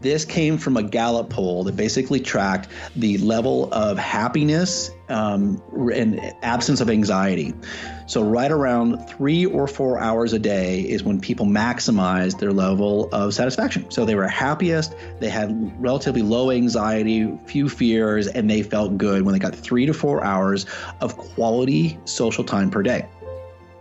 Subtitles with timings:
[0.00, 6.20] This came from a Gallup poll that basically tracked the level of happiness um, and
[6.42, 7.54] absence of anxiety.
[8.06, 13.08] So, right around three or four hours a day is when people maximize their level
[13.12, 13.90] of satisfaction.
[13.90, 15.50] So, they were happiest, they had
[15.80, 20.22] relatively low anxiety, few fears, and they felt good when they got three to four
[20.24, 20.66] hours
[21.00, 23.08] of quality social time per day.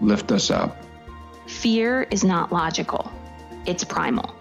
[0.00, 0.76] lift us up.
[1.46, 3.10] Fear is not logical,
[3.66, 4.34] it's primal.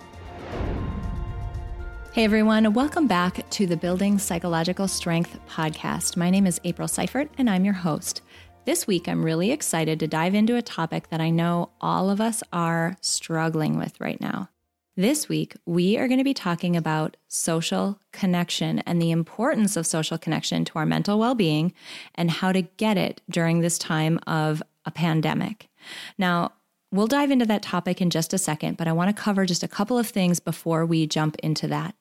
[2.14, 6.16] Hey everyone, welcome back to the Building Psychological Strength podcast.
[6.16, 8.22] My name is April Seifert and I'm your host.
[8.64, 12.20] This week, I'm really excited to dive into a topic that I know all of
[12.20, 14.50] us are struggling with right now.
[14.98, 19.86] This week, we are going to be talking about social connection and the importance of
[19.86, 21.74] social connection to our mental well being
[22.16, 25.70] and how to get it during this time of a pandemic.
[26.18, 26.54] Now,
[26.92, 29.64] we'll dive into that topic in just a second, but I want to cover just
[29.64, 31.96] a couple of things before we jump into that.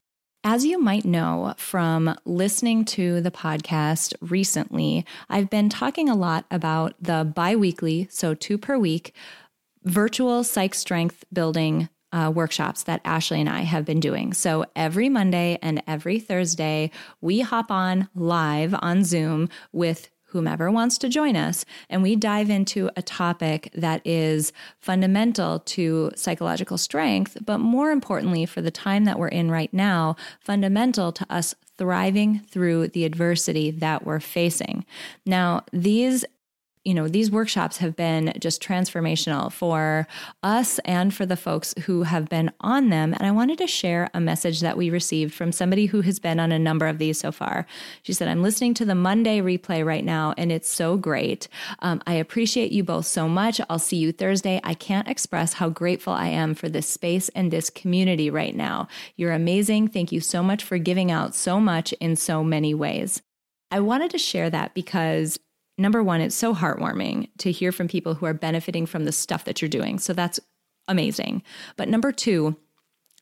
[0.47, 6.45] As you might know from listening to the podcast recently, I've been talking a lot
[6.51, 9.15] about the bi weekly, so two per week,
[9.85, 14.33] virtual psych strength building uh, workshops that Ashley and I have been doing.
[14.33, 16.91] So every Monday and every Thursday,
[17.21, 22.51] we hop on live on Zoom with whomever wants to join us, and we dive
[22.51, 29.05] into a topic that is fundamental to psychological strength, but more importantly, for the time
[29.05, 34.85] that we're in right now, fundamental to us thriving through the adversity that we're facing.
[35.25, 36.25] Now, these
[36.85, 40.07] you know, these workshops have been just transformational for
[40.43, 43.15] us and for the folks who have been on them.
[43.15, 46.39] And I wanted to share a message that we received from somebody who has been
[46.39, 47.67] on a number of these so far.
[48.03, 51.49] She said, I'm listening to the Monday replay right now, and it's so great.
[51.79, 53.61] Um, I appreciate you both so much.
[53.71, 54.61] I'll see you Thursday.
[54.63, 58.89] I can't express how grateful I am for this space and this community right now.
[59.17, 59.89] You're amazing.
[59.89, 63.23] Thank you so much for giving out so much in so many ways.
[63.71, 65.39] I wanted to share that because
[65.79, 69.45] number one, it's so heartwarming to hear from people who are benefiting from the stuff
[69.45, 69.99] that you're doing.
[69.99, 70.41] So that's
[70.89, 71.43] amazing.
[71.77, 72.57] But number two,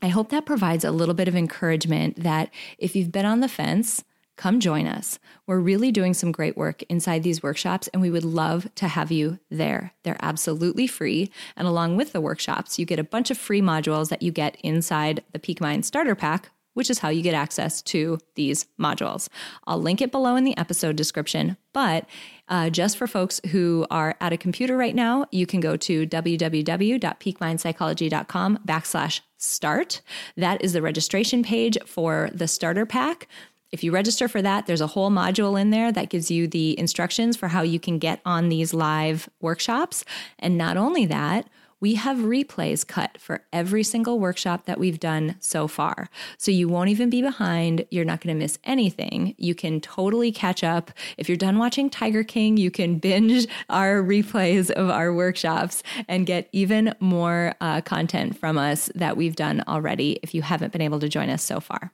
[0.02, 3.48] I hope that provides a little bit of encouragement that if you've been on the
[3.48, 4.02] fence,
[4.36, 5.18] come join us.
[5.46, 9.12] We're really doing some great work inside these workshops, and we would love to have
[9.12, 9.92] you there.
[10.02, 11.30] They're absolutely free.
[11.56, 14.56] And along with the workshops, you get a bunch of free modules that you get
[14.64, 19.28] inside the Peak Mind Starter Pack, which is how you get access to these modules.
[19.66, 22.06] I'll link it below in the episode description, but
[22.48, 26.06] uh, just for folks who are at a computer right now, you can go to
[26.06, 30.02] www.peakmindpsychology.com backslash start.
[30.36, 33.28] That is the registration page for the starter pack.
[33.72, 36.78] If you register for that, there's a whole module in there that gives you the
[36.78, 40.04] instructions for how you can get on these live workshops.
[40.38, 41.48] And not only that,
[41.82, 46.09] we have replays cut for every single workshop that we've done so far.
[46.38, 47.84] So you won't even be behind.
[47.91, 49.34] You're not going to miss anything.
[49.37, 50.93] You can totally catch up.
[51.19, 56.25] If you're done watching Tiger King, you can binge our replays of our workshops and
[56.25, 60.82] get even more uh, content from us that we've done already if you haven't been
[60.82, 61.93] able to join us so far.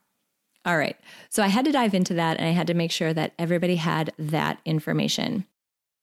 [0.66, 0.96] All right.
[1.30, 3.76] So I had to dive into that and I had to make sure that everybody
[3.76, 5.46] had that information.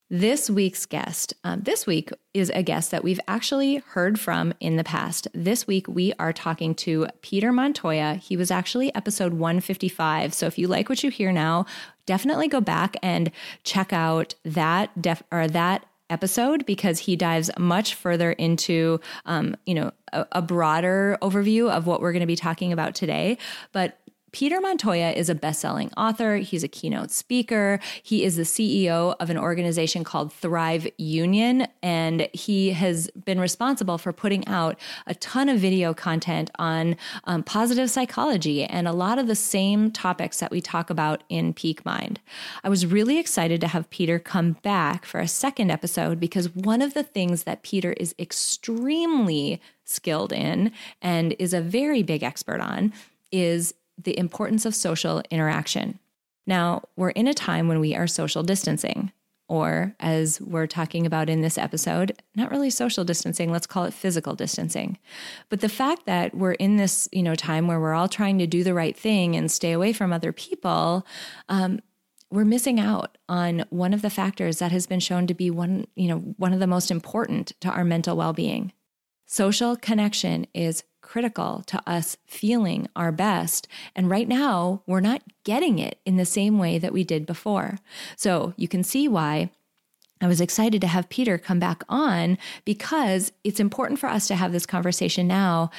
[0.10, 4.75] This week's guest, um, this week is a guest that we've actually heard from in
[4.75, 5.28] the past.
[5.34, 8.13] This week, we are talking to Peter Montoya.
[8.13, 10.31] He was actually episode 155.
[10.36, 11.66] So if you like what you hear now,
[12.06, 13.31] definitely go back and
[13.63, 19.74] check out that def- or that episode because he dives much further into um, you
[19.74, 23.40] know a, a broader overview of what we're going to be talking about today
[23.72, 23.98] but
[24.36, 26.36] Peter Montoya is a best selling author.
[26.36, 27.80] He's a keynote speaker.
[28.04, 33.98] He is the CEO of an organization called Thrive Union, and he has been responsible
[33.98, 34.78] for putting out
[35.08, 39.90] a ton of video content on um, positive psychology and a lot of the same
[39.90, 42.20] topics that we talk about in Peak Mind.
[42.62, 46.81] I was really excited to have Peter come back for a second episode because one
[46.81, 52.60] of the things that Peter is extremely skilled in and is a very big expert
[52.60, 52.92] on
[53.31, 56.00] is the importance of social interaction.
[56.47, 59.12] Now, we're in a time when we are social distancing,
[59.47, 63.94] or as we're talking about in this episode, not really social distancing, let's call it
[63.94, 64.97] physical distancing.
[65.50, 68.47] But the fact that we're in this, you know, time where we're all trying to
[68.47, 71.06] do the right thing and stay away from other people,
[71.50, 71.80] um,
[72.31, 75.86] we're missing out on one of the factors that has been shown to be one,
[75.95, 78.74] you know, one of the most important to our mental well-being.
[79.27, 80.83] Social connection is
[81.16, 83.70] critical to us feeling our best.
[83.96, 87.80] And right now, we're not getting it in the same way that we did before.
[88.18, 89.50] So you can see why
[90.20, 94.36] I was excited to have Peter come back on because it's important for us to
[94.36, 95.70] have this conversation now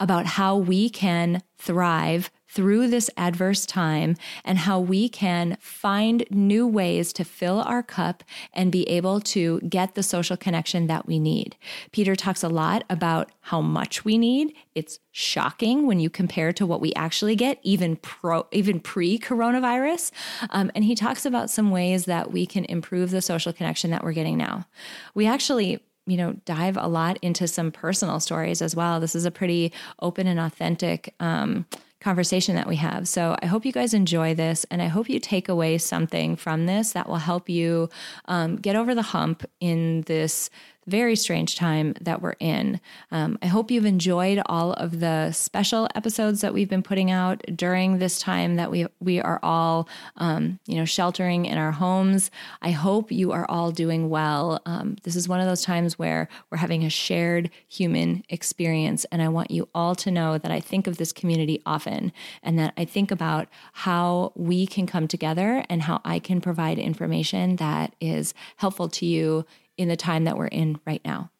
[0.00, 6.66] about how we can thrive through this adverse time and how we can find new
[6.66, 11.18] ways to fill our cup and be able to get the social connection that we
[11.18, 11.56] need.
[11.92, 14.52] Peter talks a lot about how much we need.
[14.74, 20.10] It's shocking when you compare to what we actually get, even pro, even pre-coronavirus.
[20.50, 24.02] Um, and he talks about some ways that we can improve the social connection that
[24.02, 24.66] we're getting now.
[25.14, 29.26] We actually you know dive a lot into some personal stories as well this is
[29.26, 29.70] a pretty
[30.00, 31.66] open and authentic um,
[32.00, 33.06] conversation that we have.
[33.06, 36.66] So I hope you guys enjoy this and I hope you take away something from
[36.66, 37.90] this that will help you
[38.24, 40.50] um, get over the hump in this
[40.90, 42.80] very strange time that we're in.
[43.12, 47.42] Um, I hope you've enjoyed all of the special episodes that we've been putting out
[47.54, 52.30] during this time that we we are all, um, you know, sheltering in our homes.
[52.60, 54.60] I hope you are all doing well.
[54.66, 59.22] Um, this is one of those times where we're having a shared human experience, and
[59.22, 62.74] I want you all to know that I think of this community often, and that
[62.76, 67.94] I think about how we can come together and how I can provide information that
[68.00, 69.44] is helpful to you
[69.80, 71.30] in the time that we're in right now.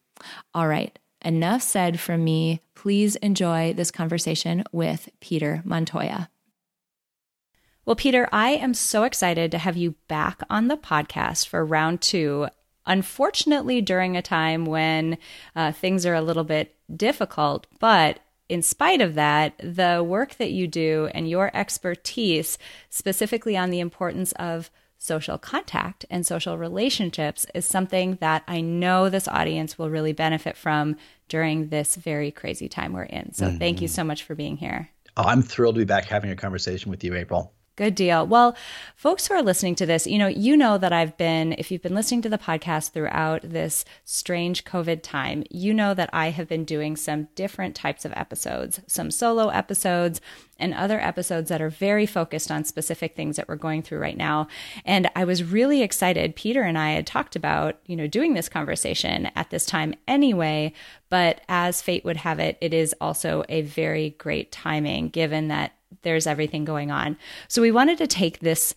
[0.54, 2.62] All right, enough said from me.
[2.74, 6.30] Please enjoy this conversation with Peter Montoya.
[7.84, 12.00] Well, Peter, I am so excited to have you back on the podcast for round
[12.00, 12.48] two.
[12.86, 15.18] Unfortunately, during a time when
[15.54, 20.50] uh, things are a little bit difficult, but in spite of that, the work that
[20.50, 22.56] you do and your expertise,
[22.88, 24.70] specifically on the importance of
[25.00, 30.58] social contact and social relationships is something that I know this audience will really benefit
[30.58, 30.96] from
[31.28, 33.32] during this very crazy time we're in.
[33.32, 33.56] So mm-hmm.
[33.56, 33.94] thank you mm-hmm.
[33.94, 34.90] so much for being here.
[35.16, 37.52] Oh, I'm thrilled to be back having a conversation with you, April.
[37.80, 38.26] Good deal.
[38.26, 38.54] Well,
[38.94, 41.80] folks who are listening to this, you know, you know that I've been, if you've
[41.80, 46.46] been listening to the podcast throughout this strange COVID time, you know that I have
[46.46, 50.20] been doing some different types of episodes, some solo episodes,
[50.58, 54.18] and other episodes that are very focused on specific things that we're going through right
[54.18, 54.46] now.
[54.84, 56.36] And I was really excited.
[56.36, 60.74] Peter and I had talked about, you know, doing this conversation at this time anyway,
[61.08, 65.72] but as fate would have it, it is also a very great timing given that
[66.02, 67.16] there's everything going on.
[67.48, 68.74] So we wanted to take this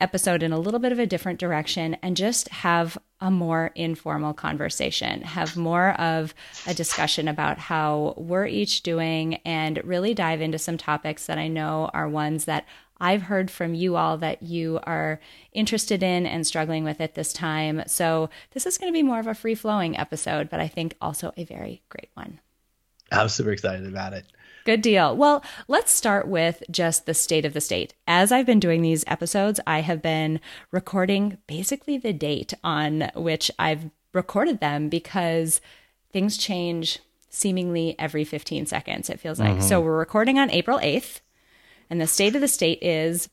[0.00, 4.34] episode in a little bit of a different direction and just have a more informal
[4.34, 6.34] conversation, have more of
[6.66, 11.48] a discussion about how we're each doing and really dive into some topics that I
[11.48, 12.66] know are ones that
[13.00, 15.20] I've heard from you all that you are
[15.52, 17.82] interested in and struggling with at this time.
[17.86, 20.96] So this is going to be more of a free flowing episode, but I think
[21.00, 22.40] also a very great one.
[23.12, 24.26] I'm super excited about it.
[24.64, 25.14] Good deal.
[25.14, 27.94] Well, let's start with just the state of the state.
[28.06, 30.40] As I've been doing these episodes, I have been
[30.70, 35.60] recording basically the date on which I've recorded them because
[36.12, 39.56] things change seemingly every 15 seconds, it feels like.
[39.56, 39.68] Mm-hmm.
[39.68, 41.20] So we're recording on April 8th,
[41.90, 43.28] and the state of the state is,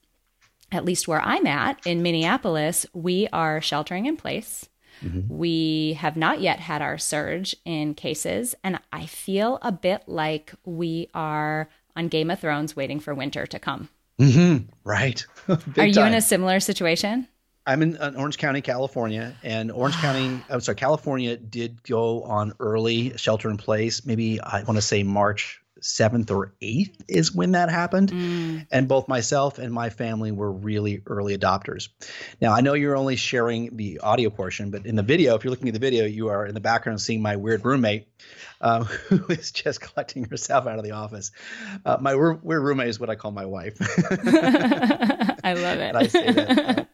[0.71, 4.67] at least where I'm at in Minneapolis, we are sheltering in place.
[5.03, 5.35] Mm-hmm.
[5.35, 10.53] We have not yet had our surge in cases, and I feel a bit like
[10.65, 13.89] we are on Game of Thrones waiting for winter to come.
[14.19, 14.69] Mm-hmm.
[14.83, 15.25] Right.
[15.49, 17.27] are you in a similar situation?
[17.65, 22.53] I'm in uh, Orange County, California, and Orange County, I'm sorry, California did go on
[22.59, 24.05] early shelter in place.
[24.05, 28.11] Maybe I want to say March seventh or eighth is when that happened.
[28.11, 28.67] Mm.
[28.71, 31.89] And both myself and my family were really early adopters.
[32.39, 35.51] Now, I know you're only sharing the audio portion, but in the video, if you're
[35.51, 38.07] looking at the video, you are in the background seeing my weird roommate
[38.61, 41.31] um, who is just collecting herself out of the office.
[41.85, 43.77] Uh, my weird roommate is what I call my wife.
[45.43, 45.95] I love it.
[45.95, 46.79] I say that.
[46.79, 46.85] Uh,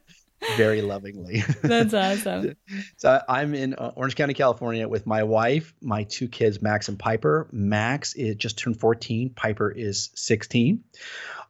[0.56, 1.44] very lovingly.
[1.62, 2.56] That's awesome.
[2.98, 6.98] so I'm in uh, Orange County, California with my wife, my two kids, Max and
[6.98, 7.48] Piper.
[7.52, 9.32] Max is just turned 14.
[9.36, 10.84] Piper is 16.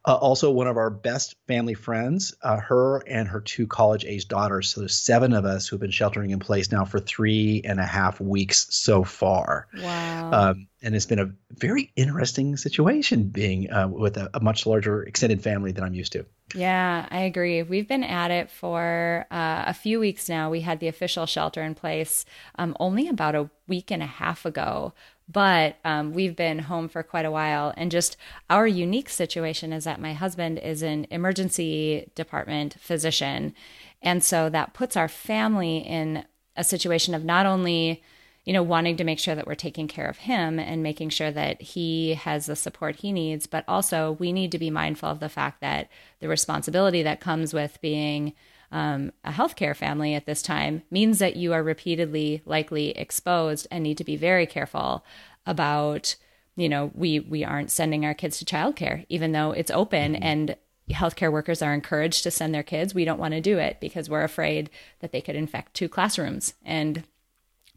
[0.08, 4.30] Uh, also, one of our best family friends, uh, her and her two college age
[4.30, 4.70] daughters.
[4.70, 7.86] So there's seven of us who've been sheltering in place now for three and a
[7.86, 9.68] half weeks so far.
[9.78, 10.32] Wow.
[10.32, 15.04] Um, and it's been a very interesting situation being uh, with a, a, much larger
[15.04, 16.26] extended family than I'm used to.
[16.56, 17.62] Yeah, I agree.
[17.64, 20.50] We've been at it for uh, a few weeks now.
[20.50, 22.24] We had the official shelter in place
[22.58, 24.94] um, only about a week and a half ago
[25.28, 27.74] but um, we've been home for quite a while.
[27.76, 28.16] And just
[28.50, 33.54] our unique situation is that my husband is an emergency department physician.
[34.02, 38.02] And so that puts our family in a situation of not only
[38.46, 41.32] you know wanting to make sure that we're taking care of him and making sure
[41.32, 45.20] that he has the support he needs but also we need to be mindful of
[45.20, 45.90] the fact that
[46.22, 48.34] the responsibility that comes with being
[48.72, 53.84] um, a healthcare family at this time means that you are repeatedly likely exposed and
[53.84, 55.06] need to be very careful
[55.46, 56.16] about
[56.56, 60.24] you know we we aren't sending our kids to childcare even though it's open mm-hmm.
[60.24, 60.56] and
[60.90, 62.94] healthcare workers are encouraged to send their kids.
[62.94, 64.70] We don't want to do it because we're afraid
[65.00, 66.54] that they could infect two classrooms.
[66.64, 67.04] And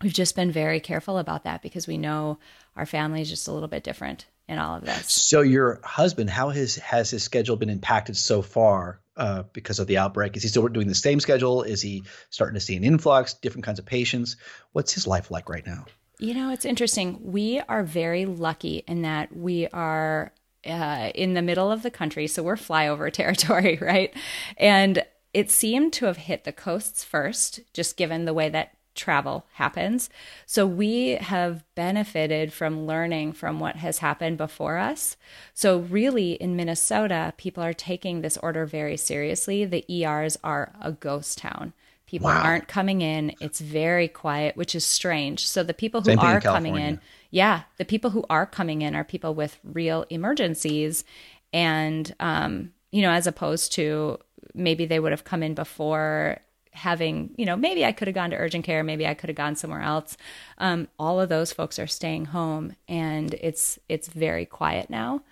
[0.02, 2.38] we've just been very careful about that because we know
[2.76, 5.12] our family is just a little bit different in all of this.
[5.12, 9.87] So your husband how has has his schedule been impacted so far uh, because of
[9.87, 10.37] the outbreak?
[10.37, 11.62] Is he still doing the same schedule?
[11.62, 14.37] Is he starting to see an influx, different kinds of patients?
[14.73, 15.85] What's his life like right now?
[16.19, 17.21] You know, it's interesting.
[17.23, 20.33] We are very lucky in that we are
[20.67, 24.12] uh, in the middle of the country, so we're flyover territory, right?
[24.57, 29.47] And it seemed to have hit the coasts first, just given the way that travel
[29.54, 30.11] happens.
[30.47, 35.16] So we have benefited from learning from what has happened before us.
[35.54, 39.64] So, really, in Minnesota, people are taking this order very seriously.
[39.64, 41.73] The ERs are a ghost town.
[42.06, 42.42] People wow.
[42.42, 43.35] aren't coming in.
[43.40, 45.47] It's very quiet, which is strange.
[45.47, 48.94] So, the people who are in coming in, yeah, the people who are coming in
[48.94, 51.04] are people with real emergencies.
[51.52, 54.18] And, um, you know, as opposed to
[54.54, 56.40] maybe they would have come in before
[56.73, 59.37] having, you know, maybe I could have gone to urgent care, maybe I could have
[59.37, 60.17] gone somewhere else.
[60.59, 65.23] Um, all of those folks are staying home, and it's it's very quiet now.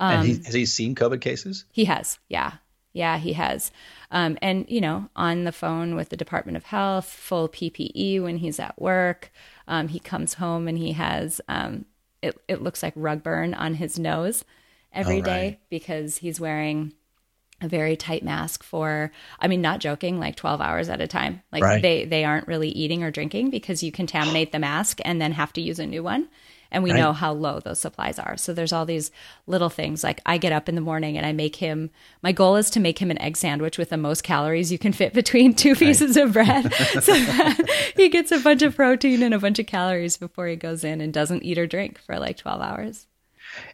[0.00, 1.64] Um, and he, has he seen COVID cases?
[1.72, 2.54] He has, yeah,
[2.92, 3.70] yeah, he has.
[4.10, 8.38] Um, and you know, on the phone with the Department of Health, full PPE when
[8.38, 9.32] he's at work.
[9.68, 11.86] Um, he comes home and he has um,
[12.20, 12.38] it.
[12.48, 14.44] It looks like rug burn on his nose
[14.92, 15.24] every right.
[15.24, 16.92] day because he's wearing
[17.62, 21.42] a very tight mask for i mean not joking like 12 hours at a time
[21.52, 21.82] like right.
[21.82, 25.52] they they aren't really eating or drinking because you contaminate the mask and then have
[25.52, 26.28] to use a new one
[26.72, 26.98] and we right.
[26.98, 29.12] know how low those supplies are so there's all these
[29.46, 31.90] little things like i get up in the morning and i make him
[32.22, 34.92] my goal is to make him an egg sandwich with the most calories you can
[34.92, 36.24] fit between two pieces right.
[36.24, 40.16] of bread so that he gets a bunch of protein and a bunch of calories
[40.16, 43.06] before he goes in and doesn't eat or drink for like 12 hours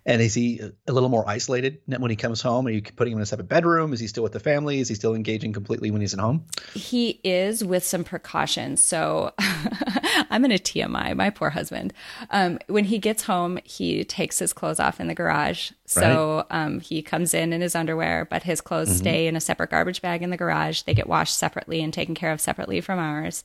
[0.07, 2.67] and is he a little more isolated when he comes home?
[2.67, 3.93] Are you putting him in a separate bedroom?
[3.93, 4.81] Is he still with the family?
[4.81, 6.45] Is he still engaging completely when he's at home?
[6.75, 8.83] He is with some precautions.
[8.83, 11.93] So I'm in a TMI, my poor husband.
[12.31, 15.73] Um, when he gets home, he takes his clothes off in the garage.
[15.87, 16.65] So right.
[16.65, 18.99] um, he comes in in his underwear, but his clothes mm-hmm.
[18.99, 20.83] stay in a separate garbage bag in the garage.
[20.83, 23.45] They get washed separately and taken care of separately from ours.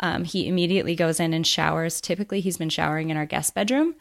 [0.00, 2.00] Um, he immediately goes in and showers.
[2.00, 3.94] Typically, he's been showering in our guest bedroom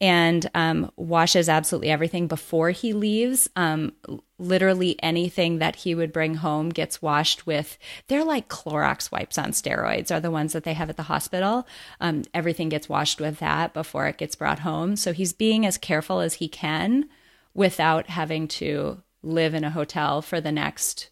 [0.00, 3.48] and um, washes absolutely everything before he leaves.
[3.56, 3.92] Um,
[4.38, 7.78] literally anything that he would bring home gets washed with.
[8.08, 11.66] They're like Clorox wipes on steroids, are the ones that they have at the hospital.
[12.00, 14.96] Um, everything gets washed with that before it gets brought home.
[14.96, 17.08] So he's being as careful as he can
[17.54, 21.08] without having to live in a hotel for the next,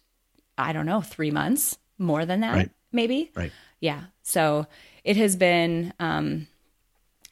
[0.57, 2.69] I don't know, three months, more than that, right.
[2.91, 3.31] maybe.
[3.35, 3.51] Right.
[3.79, 4.03] Yeah.
[4.21, 4.67] So
[5.03, 5.93] it has been.
[5.99, 6.47] Um,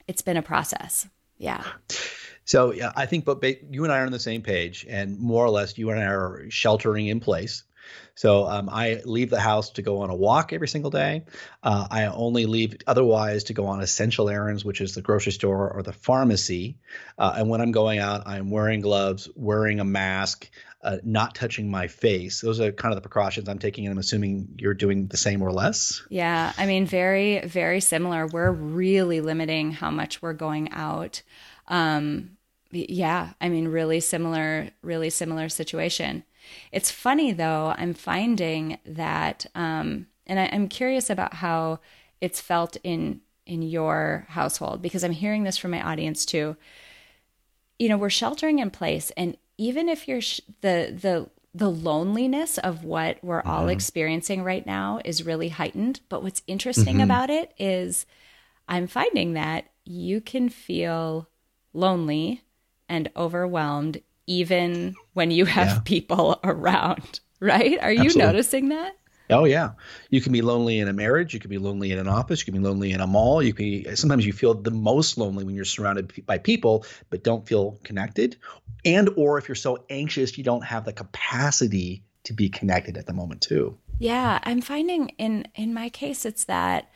[0.05, 1.63] it's been a process yeah.
[2.45, 3.41] So yeah, I think, but
[3.73, 6.05] you and I are on the same page, and more or less, you and I
[6.05, 7.63] are sheltering in place.
[8.15, 11.25] So um, I leave the house to go on a walk every single day.
[11.63, 15.69] Uh, I only leave otherwise to go on essential errands, which is the grocery store
[15.69, 16.77] or the pharmacy.
[17.17, 20.49] Uh, and when I'm going out, I'm wearing gloves, wearing a mask,
[20.83, 22.41] uh, not touching my face.
[22.41, 25.41] Those are kind of the precautions I'm taking, and I'm assuming you're doing the same
[25.41, 26.03] or less.
[26.09, 28.27] Yeah, I mean, very, very similar.
[28.27, 31.21] We're really limiting how much we're going out.
[31.67, 32.37] Um,
[32.71, 36.23] yeah, I mean, really similar, really similar situation.
[36.71, 41.79] It's funny though, I'm finding that, um, and I, I'm curious about how
[42.19, 46.55] it's felt in in your household because I'm hearing this from my audience too.
[47.77, 52.57] You know, we're sheltering in place, and even if you're sh- the the the loneliness
[52.57, 53.49] of what we're mm-hmm.
[53.49, 55.99] all experiencing right now is really heightened.
[56.09, 57.03] But what's interesting mm-hmm.
[57.03, 58.05] about it is
[58.67, 61.27] I'm finding that you can feel
[61.73, 62.41] lonely
[62.89, 65.79] and overwhelmed even when you have yeah.
[65.85, 67.77] people around, right?
[67.81, 68.31] Are you Absolutely.
[68.31, 68.95] noticing that?
[69.29, 69.71] Oh yeah,
[70.09, 71.33] you can be lonely in a marriage.
[71.33, 72.41] You can be lonely in an office.
[72.41, 73.41] You can be lonely in a mall.
[73.41, 77.47] You can sometimes you feel the most lonely when you're surrounded by people but don't
[77.47, 78.37] feel connected,
[78.85, 83.05] and or if you're so anxious you don't have the capacity to be connected at
[83.05, 83.77] the moment too.
[83.99, 86.89] Yeah, I'm finding in in my case it's that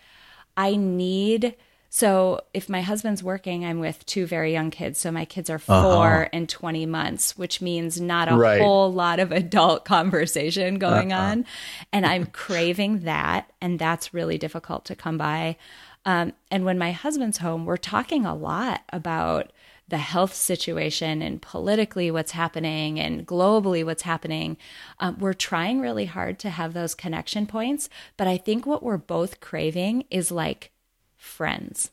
[0.57, 1.55] I need
[1.89, 4.99] so if my husband's working, I'm with two very young kids.
[4.99, 6.29] So my kids are 4 uh-huh.
[6.33, 8.61] and 20 months, which means not a right.
[8.61, 11.23] whole lot of adult conversation going uh-huh.
[11.23, 11.45] on.
[11.93, 13.51] And I'm craving that.
[13.61, 15.57] And that's really difficult to come by.
[16.05, 19.51] Um, and when my husband's home, we're talking a lot about
[19.89, 24.57] the health situation and politically what's happening and globally what's happening.
[24.99, 27.89] Um, we're trying really hard to have those connection points.
[28.17, 30.71] But I think what we're both craving is like
[31.17, 31.91] friends.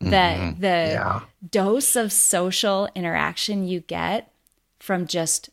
[0.00, 0.60] The mm-hmm.
[0.60, 1.20] the yeah.
[1.50, 4.32] dose of social interaction you get
[4.78, 5.50] from just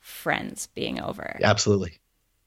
[0.00, 1.38] friends being over.
[1.42, 1.98] Absolutely.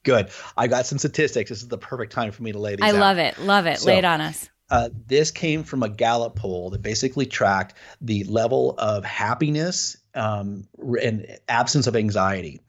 [0.02, 0.30] Good.
[0.56, 1.50] I got some statistics.
[1.50, 2.96] This is the perfect time for me to lay these I out.
[2.96, 3.38] love it.
[3.38, 3.78] Love it.
[3.78, 4.50] So, lay it on us.
[4.70, 10.66] Uh, this came from a Gallup poll that basically tracked the level of happiness um,
[11.00, 12.60] and absence of anxiety.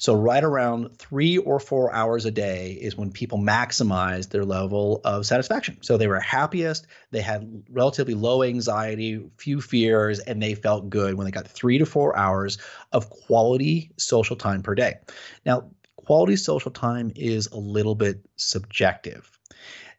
[0.00, 5.02] So, right around three or four hours a day is when people maximize their level
[5.04, 5.76] of satisfaction.
[5.82, 11.14] So, they were happiest, they had relatively low anxiety, few fears, and they felt good
[11.14, 12.56] when they got three to four hours
[12.92, 14.94] of quality social time per day.
[15.44, 19.38] Now, quality social time is a little bit subjective.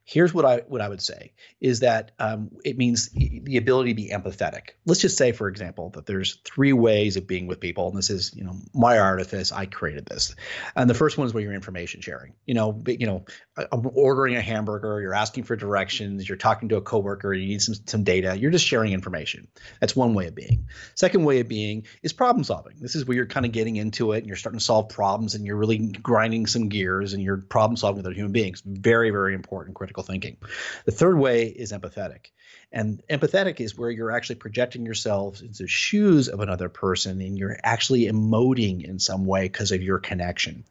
[0.03, 3.95] Here's what I what I would say is that um, it means the ability to
[3.95, 4.71] be empathetic.
[4.85, 8.09] Let's just say, for example, that there's three ways of being with people, and this
[8.09, 9.51] is you know my artifice.
[9.51, 10.35] I created this,
[10.75, 12.33] and the first one is where you're information sharing.
[12.45, 13.25] You know, you know,
[13.71, 17.61] I'm ordering a hamburger, you're asking for directions, you're talking to a coworker, you need
[17.61, 18.37] some some data.
[18.37, 19.47] You're just sharing information.
[19.79, 20.67] That's one way of being.
[20.95, 22.75] Second way of being is problem solving.
[22.79, 25.35] This is where you're kind of getting into it and you're starting to solve problems
[25.35, 28.61] and you're really grinding some gears and you're problem solving with other human beings.
[28.65, 30.37] Very very important critical critical thinking.
[30.85, 32.31] The third way is empathetic.
[32.71, 37.37] And empathetic is where you're actually projecting yourself into the shoes of another person and
[37.37, 40.63] you're actually emoting in some way because of your connection.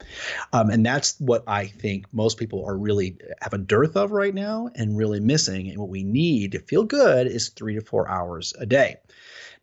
[0.53, 4.35] Um, and that's what I think most people are really have a dearth of right
[4.35, 5.69] now and really missing.
[5.69, 8.97] And what we need to feel good is three to four hours a day.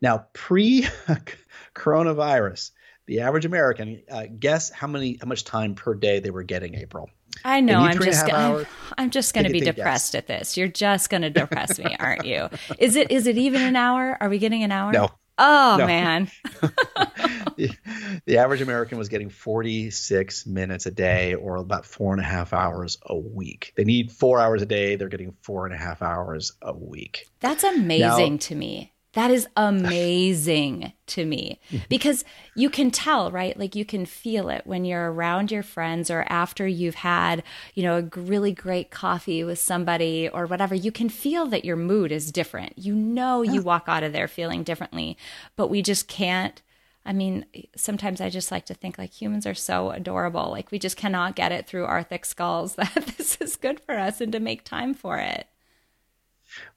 [0.00, 0.86] Now, pre
[1.74, 2.70] coronavirus,
[3.06, 6.76] the average American, uh, guess how many how much time per day they were getting,
[6.76, 7.10] April?
[7.44, 7.78] I know.
[7.80, 8.32] I'm just.
[8.32, 10.56] I'm, I'm, just going to be depressed at this.
[10.56, 12.48] You're just going to depress me, aren't you?
[12.78, 13.10] Is it?
[13.10, 14.16] Is it even an hour?
[14.20, 14.92] Are we getting an hour?
[14.92, 15.10] No.
[15.40, 15.86] Oh no.
[15.86, 16.30] man.
[17.56, 17.70] the,
[18.26, 22.52] the, average American was getting 46 minutes a day, or about four and a half
[22.52, 23.72] hours a week.
[23.76, 24.96] They need four hours a day.
[24.96, 27.28] They're getting four and a half hours a week.
[27.38, 28.92] That's amazing now, to me.
[29.14, 33.58] That is amazing to me because you can tell, right?
[33.58, 37.42] Like you can feel it when you're around your friends or after you've had,
[37.74, 40.74] you know, a really great coffee with somebody or whatever.
[40.74, 42.74] You can feel that your mood is different.
[42.76, 45.16] You know, you walk out of there feeling differently,
[45.56, 46.60] but we just can't.
[47.06, 50.50] I mean, sometimes I just like to think like humans are so adorable.
[50.50, 53.94] Like we just cannot get it through our thick skulls that this is good for
[53.98, 55.46] us and to make time for it.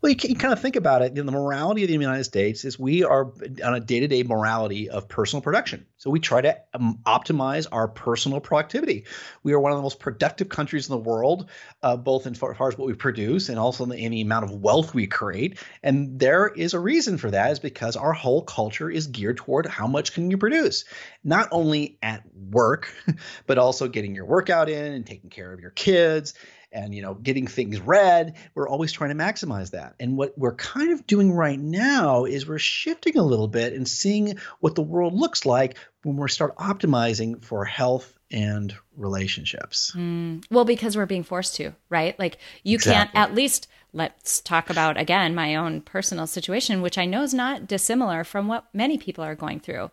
[0.01, 1.15] Well, you, you kind of think about it.
[1.15, 3.31] You know, the morality of the United States is we are
[3.63, 5.85] on a day-to-day morality of personal production.
[5.97, 9.05] So we try to um, optimize our personal productivity.
[9.43, 11.49] We are one of the most productive countries in the world,
[11.83, 14.21] uh, both in far, far, as what we produce and also in the, in the
[14.21, 15.59] amount of wealth we create.
[15.83, 19.67] And there is a reason for that, is because our whole culture is geared toward
[19.67, 20.85] how much can you produce,
[21.23, 22.91] not only at work,
[23.45, 26.33] but also getting your workout in and taking care of your kids
[26.71, 30.55] and you know getting things read we're always trying to maximize that and what we're
[30.55, 34.81] kind of doing right now is we're shifting a little bit and seeing what the
[34.81, 40.43] world looks like when we start optimizing for health and relationships mm.
[40.49, 43.11] well because we're being forced to right like you exactly.
[43.13, 47.33] can't at least let's talk about again my own personal situation which i know is
[47.33, 49.91] not dissimilar from what many people are going through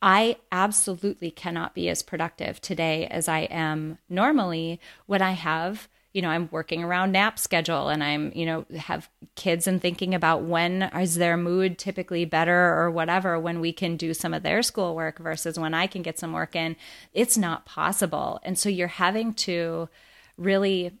[0.00, 6.22] I absolutely cannot be as productive today as I am normally when I have, you
[6.22, 10.44] know, I'm working around nap schedule and I'm, you know, have kids and thinking about
[10.44, 14.62] when is their mood typically better or whatever when we can do some of their
[14.62, 16.76] schoolwork versus when I can get some work in.
[17.12, 18.38] It's not possible.
[18.44, 19.88] And so you're having to
[20.36, 20.92] really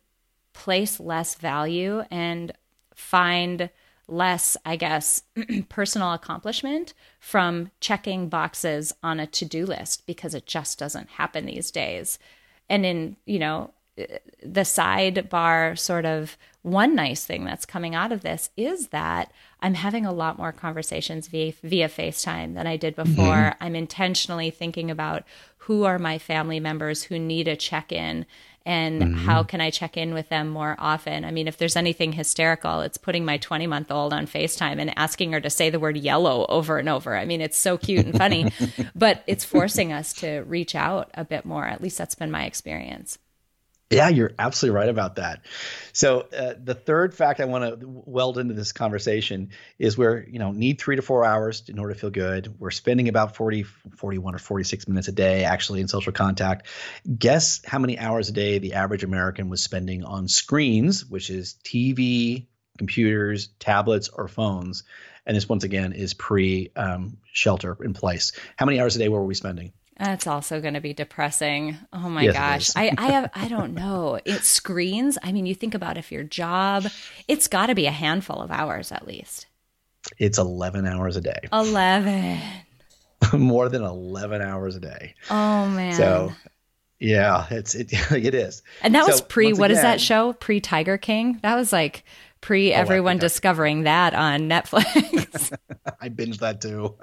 [0.52, 2.52] place less value and
[2.96, 3.70] find
[4.08, 5.22] less, I guess,
[5.68, 11.46] personal accomplishment from checking boxes on a to do list because it just doesn't happen
[11.46, 12.18] these days.
[12.68, 13.70] And in, you know,
[14.42, 19.74] the sidebar sort of one nice thing that's coming out of this is that I'm
[19.74, 23.24] having a lot more conversations via, via FaceTime than I did before.
[23.24, 23.64] Mm-hmm.
[23.64, 25.24] I'm intentionally thinking about
[25.58, 28.26] who are my family members who need a check in
[28.68, 29.14] and mm-hmm.
[29.24, 31.24] how can I check in with them more often?
[31.24, 34.96] I mean, if there's anything hysterical, it's putting my 20 month old on FaceTime and
[34.98, 37.16] asking her to say the word yellow over and over.
[37.16, 38.52] I mean, it's so cute and funny,
[38.94, 41.64] but it's forcing us to reach out a bit more.
[41.64, 43.18] At least that's been my experience.
[43.90, 45.46] Yeah, you're absolutely right about that.
[45.94, 49.48] So uh, the third fact I want to weld into this conversation
[49.78, 52.54] is where, you know, need three to four hours in order to feel good.
[52.60, 56.66] We're spending about 40, 41 or 46 minutes a day actually in social contact.
[57.18, 61.56] Guess how many hours a day the average American was spending on screens, which is
[61.64, 62.46] TV,
[62.76, 64.84] computers, tablets, or phones.
[65.24, 68.32] And this once again is pre um, shelter in place.
[68.56, 69.72] How many hours a day were we spending?
[69.98, 71.76] That's also going to be depressing.
[71.92, 72.70] Oh my yes, gosh.
[72.76, 74.20] I, I have, I don't know.
[74.24, 75.18] It screens.
[75.22, 76.86] I mean, you think about if your job,
[77.26, 79.46] it's got to be a handful of hours at least.
[80.18, 81.40] It's 11 hours a day.
[81.52, 82.40] 11.
[83.32, 85.14] More than 11 hours a day.
[85.30, 85.94] Oh man.
[85.94, 86.32] So
[87.00, 88.62] yeah, it's, it, it is.
[88.82, 90.32] And that so, was pre, what again, is that show?
[90.34, 91.40] Pre Tiger King?
[91.42, 92.04] That was like
[92.40, 95.52] pre oh, everyone discovering that on Netflix.
[96.00, 96.94] I binged that too.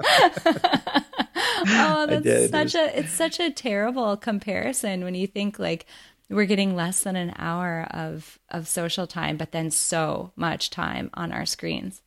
[1.57, 5.85] Oh, that's such a it's such a terrible comparison when you think like
[6.29, 11.09] we're getting less than an hour of of social time, but then so much time
[11.13, 12.01] on our screens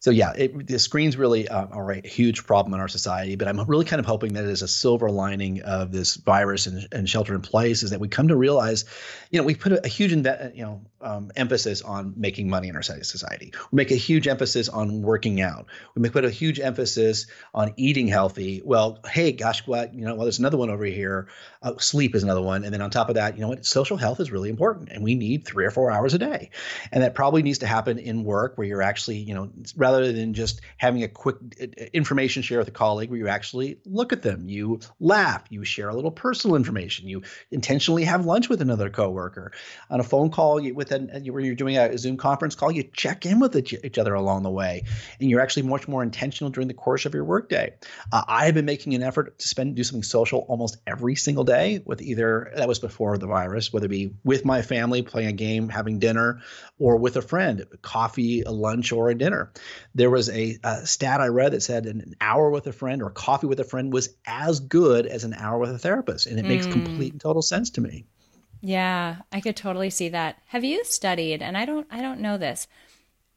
[0.00, 3.36] so yeah, it, the screens really uh, are a huge problem in our society.
[3.36, 6.66] But I'm really kind of hoping that it is a silver lining of this virus
[6.66, 8.84] and, and, shelter in place is that we come to realize,
[9.30, 12.68] you know, we put a, a huge inve- you know um, emphasis on making money
[12.68, 13.52] in our society.
[13.70, 15.66] We make a huge emphasis on working out.
[15.94, 18.62] We make put a huge emphasis on eating healthy.
[18.64, 20.14] Well, hey, gosh, what you know?
[20.14, 21.28] Well, there's another one over here.
[21.62, 23.64] Uh, sleep is another one, and then on top of that, you know what?
[23.64, 26.50] Social health is really important, and we need three or four hours a day,
[26.90, 30.34] and that probably needs to happen in work where you're actually, you know, rather than
[30.34, 34.22] just having a quick uh, information share with a colleague where you actually look at
[34.22, 38.90] them, you laugh, you share a little personal information, you intentionally have lunch with another
[38.90, 39.52] coworker.
[39.90, 43.26] On a phone call with an, where you're doing a Zoom conference call, you check
[43.26, 44.84] in with each other along the way,
[45.20, 47.72] and you're actually much more intentional during the course of your workday.
[48.12, 51.44] Uh, I have been making an effort to spend do something social almost every single
[51.44, 55.28] day with either that was before the virus, whether it be with my family playing
[55.28, 56.40] a game, having dinner,
[56.78, 59.52] or with a friend, coffee, a lunch, or a dinner.
[59.94, 63.10] There was a, a, stat I read that said an hour with a friend or
[63.10, 66.26] coffee with a friend was as good as an hour with a therapist.
[66.26, 66.48] And it mm.
[66.48, 68.06] makes complete and total sense to me.
[68.60, 70.40] Yeah, I could totally see that.
[70.46, 72.66] Have you studied, and I don't I don't know this.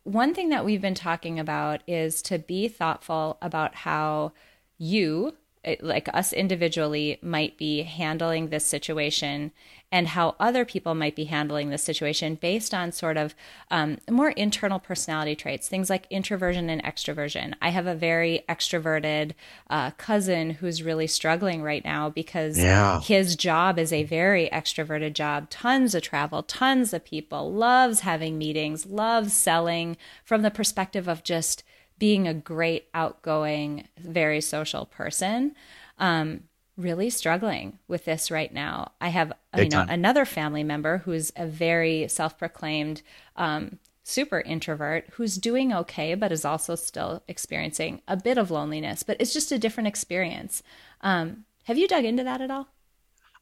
[0.04, 4.32] One thing that we've been talking about is to be thoughtful about how
[4.78, 5.36] you
[5.82, 9.52] like us individually might be handling this situation
[9.92, 13.34] and how other people might be handling this situation based on sort of
[13.72, 17.54] um, more internal personality traits, things like introversion and extroversion.
[17.62, 19.32] I have a very extroverted
[19.70, 23.02] uh, cousin who's really struggling right now because yeah.
[23.02, 28.38] his job is a very extroverted job, tons of travel, tons of people, loves having
[28.38, 31.64] meetings, loves selling from the perspective of just
[32.00, 35.56] being a great, outgoing, very social person.
[35.98, 36.44] Um,
[36.78, 38.94] really struggling with this right now.
[39.02, 39.90] I have Big you know time.
[39.90, 43.02] another family member who's a very self-proclaimed
[43.36, 49.04] um, super introvert who's doing okay, but is also still experiencing a bit of loneliness.
[49.04, 50.64] But it's just a different experience.
[51.02, 52.70] Um, have you dug into that at all?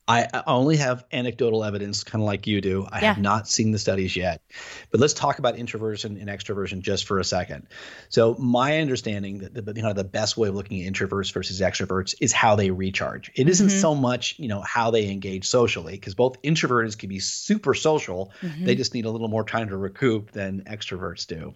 [0.10, 2.88] I only have anecdotal evidence, kind of like you do.
[2.90, 3.14] I yeah.
[3.14, 4.42] have not seen the studies yet.
[4.90, 7.68] But let's talk about introversion and extroversion just for a second.
[8.08, 11.60] So, my understanding that the, you know, the best way of looking at introverts versus
[11.60, 13.32] extroverts is how they recharge.
[13.36, 13.50] It mm-hmm.
[13.50, 17.74] not so much you know how they engage socially, because both introverts can be super
[17.74, 18.32] social.
[18.42, 18.64] Mm-hmm.
[18.64, 21.54] They just need a little more time to recoup than extroverts do.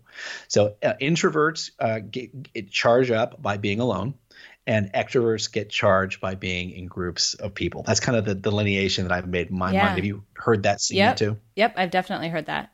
[0.49, 4.15] So, uh, introverts uh, get, get charge up by being alone
[4.67, 7.83] and extroverts get charged by being in groups of people.
[7.83, 9.85] That's kind of the delineation that I've made in my yeah.
[9.85, 9.95] mind.
[9.95, 11.15] Have you heard that scene yep.
[11.17, 11.37] too?
[11.55, 12.71] Yep, I've definitely heard that.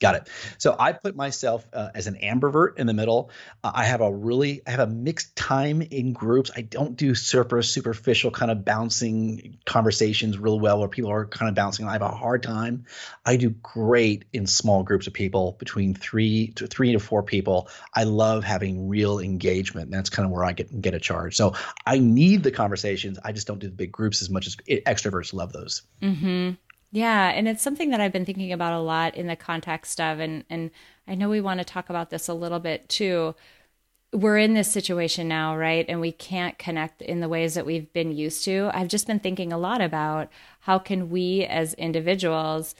[0.00, 0.28] Got it.
[0.56, 3.30] So I put myself uh, as an ambivert in the middle.
[3.62, 6.50] Uh, I have a really, I have a mixed time in groups.
[6.56, 11.50] I don't do super superficial kind of bouncing conversations real well where people are kind
[11.50, 11.86] of bouncing.
[11.86, 12.86] I have a hard time.
[13.26, 17.68] I do great in small groups of people between three to three to four people.
[17.94, 19.90] I love having real engagement.
[19.90, 21.36] That's kind of where I get get a charge.
[21.36, 23.18] So I need the conversations.
[23.22, 25.82] I just don't do the big groups as much as extroverts love those.
[26.00, 26.52] Mm-hmm.
[26.92, 30.18] Yeah, and it's something that I've been thinking about a lot in the context of
[30.18, 30.70] and and
[31.06, 33.34] I know we want to talk about this a little bit too.
[34.12, 35.86] We're in this situation now, right?
[35.88, 38.70] And we can't connect in the ways that we've been used to.
[38.74, 42.74] I've just been thinking a lot about how can we as individuals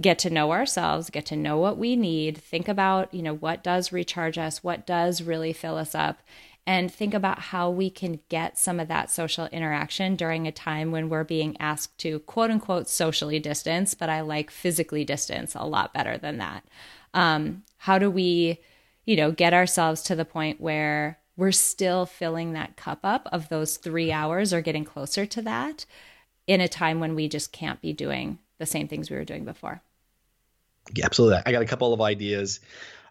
[0.00, 3.62] get to know ourselves, get to know what we need, think about, you know, what
[3.62, 6.20] does recharge us, what does really fill us up,
[6.66, 10.90] and think about how we can get some of that social interaction during a time
[10.90, 15.66] when we're being asked to quote unquote socially distance, but I like physically distance a
[15.66, 16.64] lot better than that.
[17.12, 18.60] Um, how do we,
[19.04, 23.48] you know, get ourselves to the point where we're still filling that cup up of
[23.48, 25.84] those three hours or getting closer to that
[26.46, 29.44] in a time when we just can't be doing the same things we were doing
[29.44, 29.82] before?
[30.94, 31.40] Yeah, absolutely.
[31.44, 32.60] I got a couple of ideas.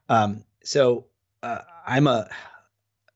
[0.10, 1.06] Um, so
[1.42, 2.30] uh, I'm a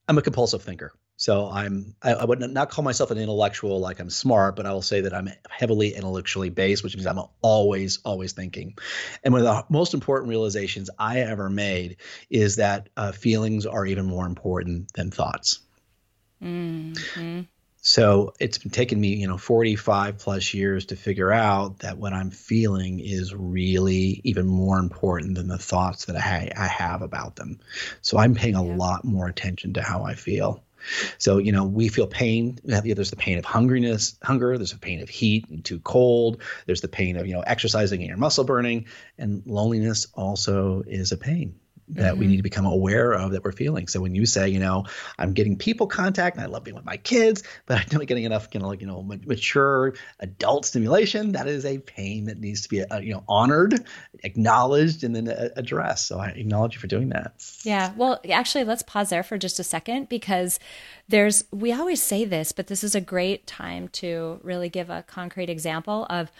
[0.07, 0.93] I'm a compulsive thinker.
[1.17, 4.71] So I'm I, I, would not call myself an intellectual like I'm smart, but I
[4.71, 8.77] will say that I'm heavily intellectually based, which means I'm always always thinking.
[9.23, 11.97] And one of the most important realizations I ever made
[12.29, 15.59] is that uh, feelings are even more important than thoughts.
[16.41, 17.41] Mm-hmm.
[17.87, 22.11] So it's been taking me, you know, 45 plus years to figure out that what
[22.11, 27.37] I'm feeling is really even more important than the thoughts that I, I have about
[27.37, 27.59] them.
[28.01, 28.75] So I'm paying a yeah.
[28.75, 30.65] lot more attention to how I feel.
[31.17, 32.59] So, you know, we feel pain.
[32.65, 34.57] There's the pain of hungriness, hunger.
[34.57, 36.41] There's the pain of heat and too cold.
[36.65, 38.87] There's the pain of, you know, exercising and your muscle burning.
[39.17, 41.57] And loneliness also is a pain
[41.89, 42.19] that mm-hmm.
[42.19, 43.87] we need to become aware of that we're feeling.
[43.87, 44.85] So when you say, you know,
[45.17, 48.25] I'm getting people contact and I love being with my kids, but I'm not getting
[48.25, 52.61] enough, you know, like, you know, mature adult stimulation, that is a pain that needs
[52.61, 53.85] to be, uh, you know, honored,
[54.23, 56.07] acknowledged, and then uh, addressed.
[56.07, 57.33] So I acknowledge you for doing that.
[57.63, 57.93] Yeah.
[57.95, 60.59] Well, actually, let's pause there for just a second because
[61.07, 65.03] there's, we always say this, but this is a great time to really give a
[65.03, 66.31] concrete example of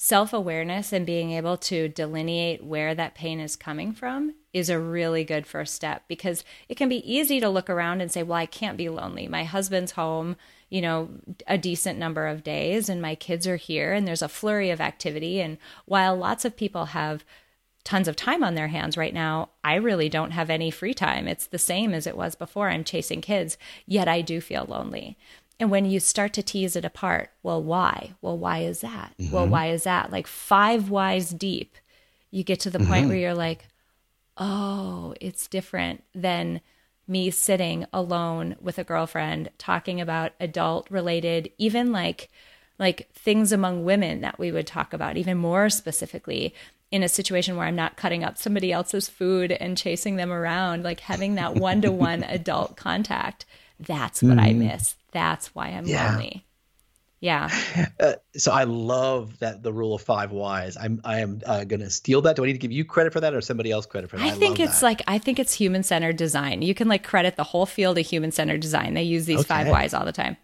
[0.00, 4.78] self awareness and being able to delineate where that pain is coming from is a
[4.78, 8.38] really good first step because it can be easy to look around and say, well,
[8.38, 9.26] I can't be lonely.
[9.26, 10.36] My husband's home,
[10.70, 11.10] you know,
[11.48, 14.80] a decent number of days, and my kids are here, and there's a flurry of
[14.80, 15.40] activity.
[15.40, 17.24] And while lots of people have
[17.82, 21.26] tons of time on their hands right now, I really don't have any free time.
[21.26, 22.68] It's the same as it was before.
[22.68, 25.18] I'm chasing kids, yet I do feel lonely.
[25.60, 28.14] And when you start to tease it apart, well, why?
[28.22, 29.14] Well, why is that?
[29.18, 29.34] Mm-hmm.
[29.34, 30.12] Well, why is that?
[30.12, 31.76] Like five whys deep,
[32.30, 32.88] you get to the mm-hmm.
[32.88, 33.66] point where you're like,
[34.36, 36.60] oh, it's different than
[37.08, 42.28] me sitting alone with a girlfriend talking about adult related, even like
[42.78, 46.54] like things among women that we would talk about, even more specifically
[46.90, 50.84] in a situation where I'm not cutting up somebody else's food and chasing them around,
[50.84, 53.44] like having that one to one adult contact.
[53.80, 54.40] That's what mm.
[54.40, 54.58] I mm-hmm.
[54.60, 54.96] miss.
[55.12, 56.10] That's why I'm yeah.
[56.10, 56.44] lonely.
[57.20, 57.50] Yeah.
[58.00, 60.76] Uh, so I love that the rule of five whys.
[60.76, 62.36] I'm I am uh, going to steal that.
[62.36, 64.24] Do I need to give you credit for that or somebody else credit for that?
[64.24, 64.86] I, I think it's that.
[64.86, 66.62] like I think it's human centered design.
[66.62, 68.94] You can like credit the whole field of human centered design.
[68.94, 69.48] They use these okay.
[69.48, 70.36] five whys all the time.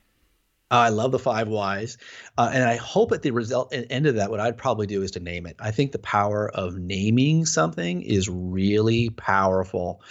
[0.70, 1.98] I love the five whys.
[2.36, 5.12] Uh, and I hope at the result end of that, what I'd probably do is
[5.12, 5.56] to name it.
[5.60, 10.02] I think the power of naming something is really powerful.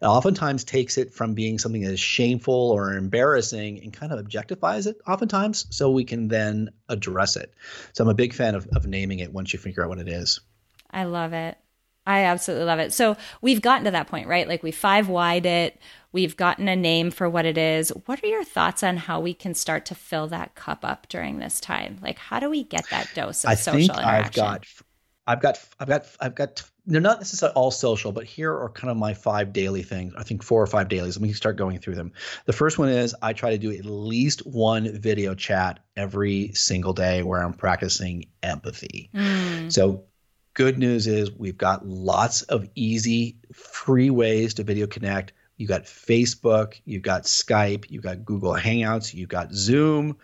[0.00, 4.24] It oftentimes takes it from being something that is shameful or embarrassing and kind of
[4.24, 7.52] objectifies it, oftentimes, so we can then address it.
[7.94, 10.08] So I'm a big fan of, of naming it once you figure out what it
[10.08, 10.40] is.
[10.90, 11.56] I love it.
[12.06, 12.92] I absolutely love it.
[12.92, 14.48] So we've gotten to that point, right?
[14.48, 15.80] Like we five wide it.
[16.10, 17.90] We've gotten a name for what it is.
[18.06, 21.38] What are your thoughts on how we can start to fill that cup up during
[21.38, 21.98] this time?
[22.02, 24.44] Like, how do we get that dose of I social think interaction?
[24.44, 24.66] I've got,
[25.26, 26.62] I've got, I've got, I've got.
[26.84, 30.12] They're not necessarily all social, but here are kind of my five daily things.
[30.18, 31.16] I think four or five dailies.
[31.16, 32.10] Let me start going through them.
[32.44, 36.92] The first one is I try to do at least one video chat every single
[36.92, 39.10] day where I'm practicing empathy.
[39.14, 39.72] Mm.
[39.72, 40.04] So
[40.54, 45.32] good news is we've got lots of easy, free ways to video connect.
[45.56, 50.16] You got Facebook, you've got Skype, you've got Google Hangouts, you've got Zoom.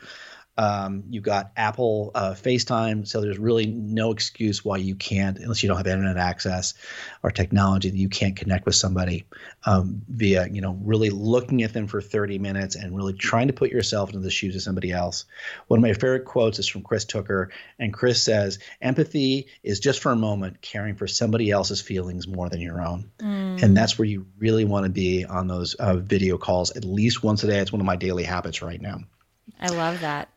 [0.58, 5.62] Um, you've got Apple uh, FaceTime, so there's really no excuse why you can't, unless
[5.62, 6.74] you don't have internet access
[7.22, 9.24] or technology, that you can't connect with somebody
[9.64, 13.52] um, via, you know, really looking at them for 30 minutes and really trying to
[13.52, 15.26] put yourself into the shoes of somebody else.
[15.68, 20.00] One of my favorite quotes is from Chris Tucker, and Chris says, "Empathy is just
[20.00, 23.62] for a moment caring for somebody else's feelings more than your own," Mm.
[23.62, 27.22] and that's where you really want to be on those uh, video calls at least
[27.22, 27.60] once a day.
[27.60, 29.02] It's one of my daily habits right now.
[29.60, 30.28] I love that.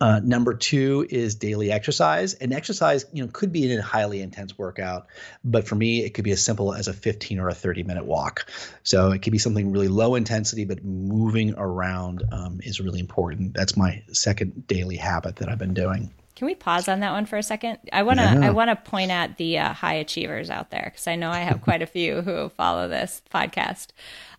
[0.00, 4.20] Uh, number two is daily exercise, and exercise, you know, could be in a highly
[4.20, 5.06] intense workout,
[5.44, 8.04] but for me, it could be as simple as a 15 or a 30 minute
[8.04, 8.50] walk.
[8.82, 13.54] So it could be something really low intensity, but moving around um, is really important.
[13.54, 16.10] That's my second daily habit that I've been doing.
[16.34, 17.78] Can we pause on that one for a second?
[17.92, 18.46] I want to Yeah.
[18.46, 21.40] I want to point at the uh, high achievers out there because I know I
[21.40, 23.88] have quite a few who follow this podcast.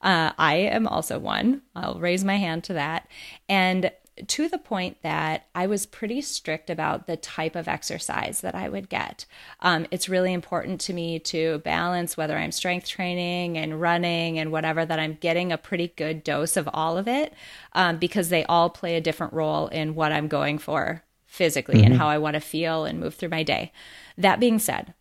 [0.02, 1.62] Uh, I am also one.
[1.75, 3.10] I'll raise my hand to that,
[3.49, 3.91] and
[4.27, 8.69] to the point that I was pretty strict about the type of exercise that I
[8.69, 9.25] would get.
[9.62, 14.51] Um, it's really important to me to balance whether I'm strength training and running and
[14.51, 17.34] whatever that I'm getting a pretty good dose of all of it
[17.73, 21.93] um, because they all play a different role in what I'm going for physically and
[21.93, 21.97] Mhm.
[21.97, 23.71] how I want to feel and move through my day.
[24.17, 24.93] That being said,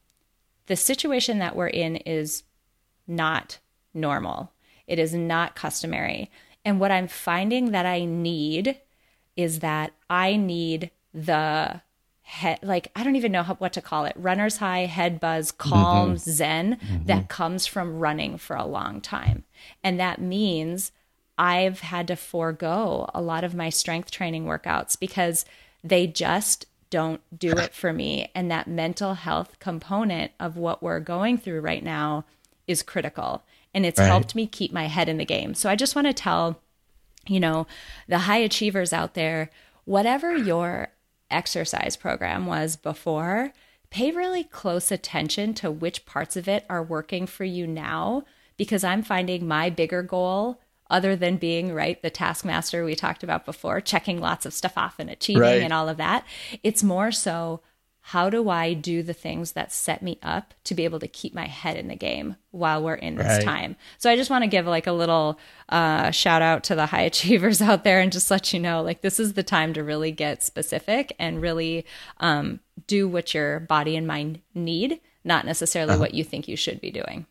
[0.67, 2.43] the situation that we're in is
[3.07, 3.59] not
[3.95, 4.53] normal.
[4.87, 6.31] It is not customary.
[6.65, 8.79] And what I'm finding that I need
[9.39, 11.81] is that I need the
[12.23, 15.53] head, like, I don't even know how, what to call it runner's high, head buzz,
[15.53, 16.19] calm, Mhm.
[16.19, 17.07] zen Mhm.
[17.07, 19.45] that comes from running for a long time.
[19.83, 20.93] And that means
[21.39, 25.47] I've had to forego a lot of my strength training workouts because
[25.85, 28.29] they just don't do it for me.
[28.35, 32.25] And that mental health component of what we're going through right now
[32.67, 33.45] is critical.
[33.73, 34.07] And it's Right.
[34.09, 35.55] helped me keep my head in the game.
[35.55, 36.61] So I just want to tell,
[37.29, 37.67] you know,
[38.09, 39.51] the high achievers out there,
[39.85, 40.89] whatever your
[41.31, 43.53] exercise program was before,
[43.91, 48.25] pay really close attention to which parts of it are working for you now.
[48.57, 50.61] Because I'm finding my bigger goal
[50.91, 54.99] other than being right the taskmaster we talked about before checking lots of stuff off
[54.99, 55.63] and achieving Right.
[55.63, 56.25] and all of that
[56.63, 57.61] it's more so
[58.13, 61.35] how do i do the things that set me up to be able to keep
[61.35, 63.45] my head in the game while we're in this Right.
[63.45, 66.87] time so i just want to give like a little uh, shout out to the
[66.87, 69.83] high achievers out there and just let you know like this is the time to
[69.85, 71.85] really get specific and really
[72.19, 76.01] um, do what your body and mind need not necessarily Uh-huh.
[76.01, 77.27] what you think you should be doing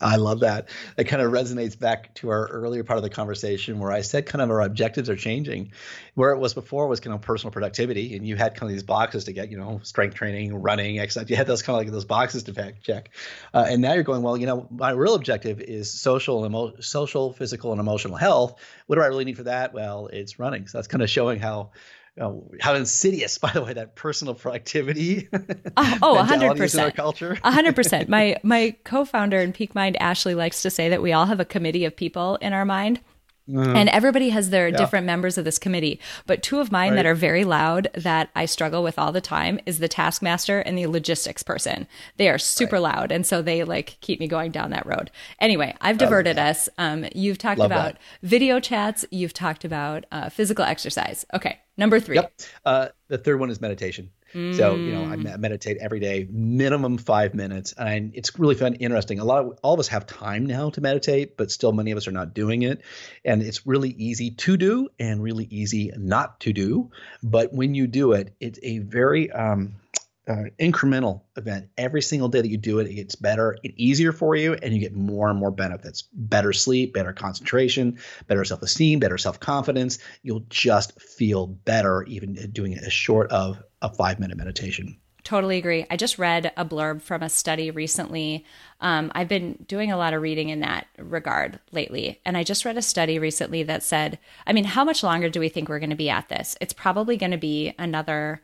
[0.00, 0.70] I love that.
[0.96, 4.24] It kind of resonates back to our earlier part of the conversation where I said
[4.24, 5.72] kind of our objectives are changing.
[6.14, 8.82] Where it was before was kind of personal productivity, and you had kind of these
[8.82, 11.28] boxes to get, you know, strength training, running, exercise.
[11.28, 13.10] You had those kind of like those boxes to check.
[13.52, 17.32] Uh, and now you're going, well, you know, my real objective is social, emo- social,
[17.32, 18.58] physical, and emotional health.
[18.86, 19.74] What do I really need for that?
[19.74, 20.66] Well, it's running.
[20.66, 21.72] So that's kind of showing how.
[22.20, 25.28] Uh, how insidious, by the way, that personal productivity.
[25.76, 26.94] Oh, oh, mentality is in our 100%.
[26.96, 27.38] culture.
[27.42, 28.08] Hundred percent.
[28.08, 31.44] My my co-founder in Peak Mind, Ashley, likes to say that we all have a
[31.44, 33.00] committee of people in our mind.
[33.48, 33.74] Mhm.
[33.76, 34.76] And everybody has their Yeah.
[34.76, 35.98] different members of this committee.
[36.26, 39.58] But two of mine that are very loud that I struggle with all the time
[39.66, 41.88] is the taskmaster and the logistics person.
[42.16, 43.10] They are super loud.
[43.10, 45.10] And so they like keep me going down that road.
[45.40, 46.68] Anyway, I've diverted us.
[46.78, 48.00] Um, you've talked Love about that.
[48.22, 49.04] video chats.
[49.10, 51.24] You've talked about uh, physical exercise.
[51.34, 51.58] Okay.
[51.80, 52.16] Number three.
[52.16, 52.32] Yep.
[52.64, 54.10] Uh, the third one is meditation.
[54.52, 55.40] So you know, I Mm.
[55.40, 59.18] meditate every day, minimum five minutes, and it's really fun, interesting.
[59.18, 61.96] A lot of all of us have time now to meditate, but still many of
[61.98, 62.82] us are not doing it,
[63.24, 66.90] and it's really easy to do and really easy not to do.
[67.24, 69.72] But when you do it, it's a very um,
[70.28, 71.68] uh, incremental event.
[71.78, 74.74] Every single day that you do it, it gets better and easier for you, and
[74.74, 79.98] you get more and more benefits: better sleep, better concentration, better self-esteem, better self-confidence.
[80.22, 84.98] You'll just feel better even doing it as short of a five-minute meditation.
[85.22, 85.84] Totally agree.
[85.90, 88.46] I just read a blurb from a study recently.
[88.80, 92.20] Um, I've been doing a lot of reading in that regard lately.
[92.24, 95.38] And I just read a study recently that said, I mean, how much longer do
[95.38, 96.56] we think we're going to be at this?
[96.58, 98.40] It's probably going to be another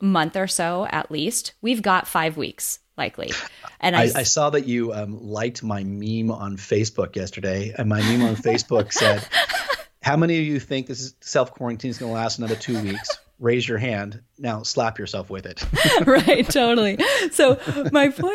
[0.00, 1.54] month or so at least.
[1.60, 3.32] We've got five weeks likely.
[3.80, 7.88] And I, I, I saw that you um, liked my meme on Facebook yesterday, and
[7.88, 9.26] my meme on Facebook said,
[10.02, 13.18] "How many of you think this self quarantine is going to last another two weeks?"
[13.40, 14.22] Raise your hand.
[14.38, 15.64] Now slap yourself with it.
[16.06, 16.98] right, totally.
[17.32, 17.58] So
[17.92, 18.30] my point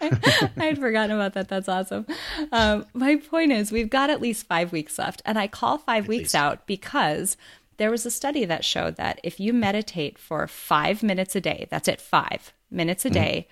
[0.00, 1.48] I had forgotten about that.
[1.48, 2.06] That's awesome.
[2.50, 5.22] Um, my point is, we've got at least five weeks left.
[5.24, 7.36] And I call five weeks out because
[7.82, 11.66] there was a study that showed that if you meditate for five minutes a day,
[11.68, 13.14] that's it, five minutes a Mhm.
[13.14, 13.48] day,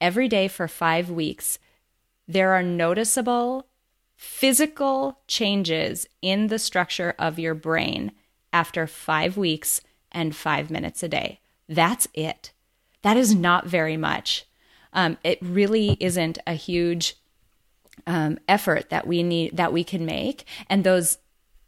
[0.00, 1.58] every day for five weeks,
[2.28, 3.66] there are noticeable
[4.14, 8.12] physical changes in the structure of your brain
[8.52, 9.80] after five weeks
[10.12, 11.40] and five minutes a day.
[11.68, 12.52] That's it.
[13.02, 14.44] That is not very much.
[14.92, 17.16] Um, it really isn't a huge
[18.06, 21.18] um, effort that we need that we can make, and those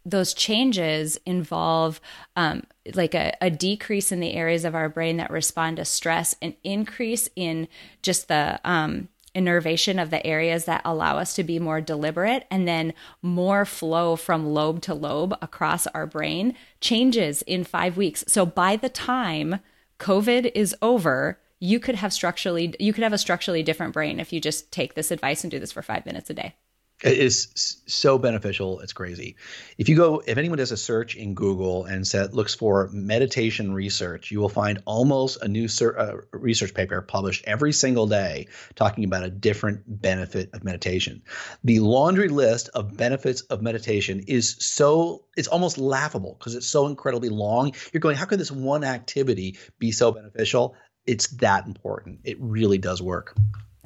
[0.04, 2.00] those changes involve
[2.36, 2.64] um,
[2.94, 6.54] like a, a, decrease in the areas of our brain that respond to stress, an
[6.62, 7.68] increase in
[8.02, 12.68] just the um, innervation of the areas that allow us to be more deliberate, and
[12.68, 18.24] then more flow from lobe to lobe across our brain changes in five weeks.
[18.28, 19.60] So by the time
[19.98, 24.32] COVID is over, you could have structurally you could have a structurally different brain if
[24.32, 26.54] you just take this advice and do this for five minutes a day.
[27.02, 28.80] It is so beneficial.
[28.80, 29.36] It's crazy.
[29.76, 33.74] If you go, if anyone does a search in Google and set, looks for meditation
[33.74, 38.46] research, you will find almost a new ser- uh, research paper published every single day
[38.74, 41.22] talking about a different benefit of meditation.
[41.64, 46.86] The laundry list of benefits of meditation is so, it's almost laughable because it's so
[46.86, 47.72] incredibly long.
[47.92, 50.76] You're going, how could this one activity be so beneficial?
[51.06, 52.20] It's that important.
[52.24, 53.36] It really does work.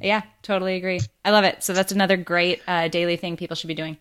[0.00, 1.00] Yeah, totally agree.
[1.24, 1.62] I love it.
[1.62, 3.98] So that's another great uh, daily thing people should be doing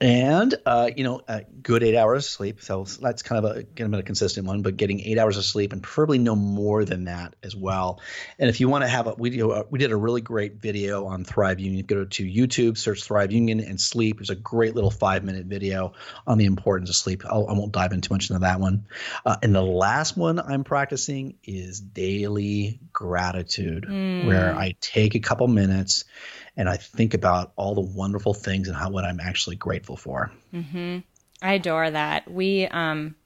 [0.00, 2.62] and uh, you know, a good eight hours of sleep.
[2.62, 5.44] So that's kind of a kind of a consistent one, but getting eight hours of
[5.44, 8.00] sleep and preferably no more than that as well.
[8.38, 10.56] And if you want to have a, we do a, we did a really great
[10.56, 11.86] video on Thrive Union.
[11.86, 14.18] Go to YouTube, search Thrive Union and sleep.
[14.18, 15.92] There's a great little five minute video
[16.26, 17.22] on the importance of sleep.
[17.24, 18.86] I'll, I will not dive into too much into that one.
[19.24, 24.26] Uh, and the last one I'm practicing is daily gratitude, mm.
[24.26, 26.04] where I take a couple minutes
[26.56, 30.32] and I think about all the wonderful things and how what I'm actually grateful for.
[30.52, 30.98] Mm-hmm.
[31.42, 32.30] I adore that.
[32.30, 33.16] We, um,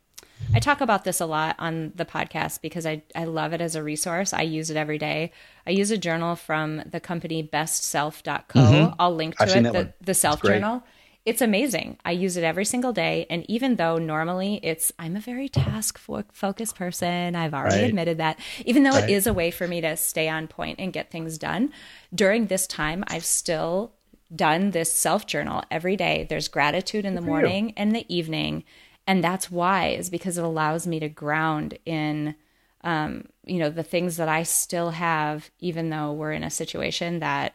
[0.55, 3.75] I talk about this a lot on the podcast because I, I love it as
[3.75, 4.33] a resource.
[4.33, 5.33] I use it every day.
[5.67, 8.59] I use a journal from the company bestself.co.
[8.59, 8.95] Mm-hmm.
[8.99, 10.83] I'll link to I've it, the, the self journal
[11.29, 11.99] it's amazing.
[12.07, 13.27] I use it every single day.
[13.29, 17.89] And even though normally it's, I'm a very task focused person, I've already right.
[17.89, 19.05] admitted that, even though right.
[19.05, 21.71] it is a way for me to stay on point and get things done,
[22.15, 23.93] during this time, I've still
[24.35, 26.27] done this self journal every day.
[26.31, 27.75] There's gratitude in the morning you.
[27.77, 28.65] and the evening.
[29.07, 32.37] And that's why, is because it allows me to ground in,
[32.85, 37.19] um, you know, the things that I still have, even though we're in a situation
[37.19, 37.55] that,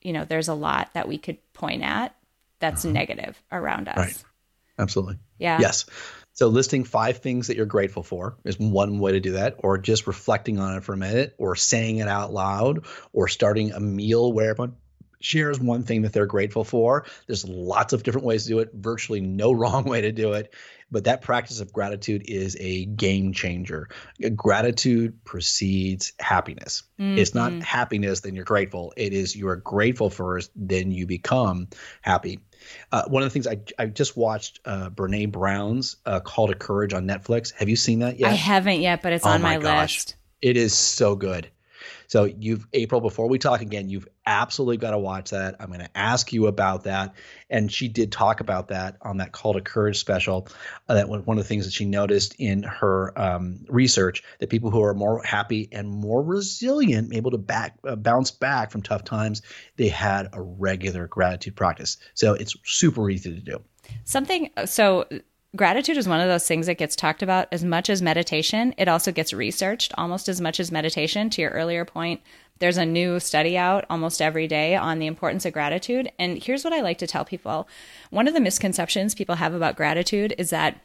[0.00, 2.14] you know, there's a lot that we could point at
[2.60, 2.94] that's uh-huh.
[2.94, 3.96] negative around us.
[3.96, 4.24] Right.
[4.78, 5.18] Absolutely.
[5.38, 5.58] Yeah.
[5.60, 5.86] Yes.
[6.32, 9.76] So listing five things that you're grateful for is one way to do that, or
[9.78, 13.80] just reflecting on it for a minute, or saying it out loud, or starting a
[13.80, 14.76] meal where everyone
[15.20, 17.04] shares one thing that they're grateful for.
[17.26, 20.54] There's lots of different ways to do it, virtually no wrong way to do it.
[20.90, 23.88] But that practice of gratitude is a game changer.
[24.34, 26.82] Gratitude precedes happiness.
[26.98, 27.18] Mm-hmm.
[27.18, 27.60] It's not mm-hmm.
[27.60, 28.92] happiness, then you're grateful.
[28.96, 31.68] It is you are grateful first, then you become
[32.02, 32.40] happy.
[32.92, 36.54] Uh, one of the things I, I just watched uh, Brene Brown's uh, Call to
[36.54, 37.52] Courage on Netflix.
[37.54, 38.30] Have you seen that yet?
[38.30, 40.16] I haven't yet, but it's oh on my, my list.
[40.42, 41.50] It is so good.
[42.10, 45.54] So you've April before we talk again, you've absolutely got to watch that.
[45.60, 47.14] I'm going to ask you about that,
[47.48, 50.48] and she did talk about that on that Call to Courage special.
[50.88, 54.72] Uh, that one of the things that she noticed in her um, research that people
[54.72, 59.04] who are more happy and more resilient, able to back uh, bounce back from tough
[59.04, 59.42] times,
[59.76, 61.96] they had a regular gratitude practice.
[62.14, 63.62] So it's super easy to do.
[64.02, 65.06] Something so
[65.56, 68.74] gratitude is one of those things that gets talked about as much as meditation.
[68.78, 71.30] It also gets researched almost as much as meditation.
[71.30, 72.20] To your earlier point,
[72.60, 76.10] there's a new study out almost every day on the importance of gratitude.
[76.18, 77.68] And here's what I like to tell people
[78.10, 80.80] one of the misconceptions people have about gratitude is that.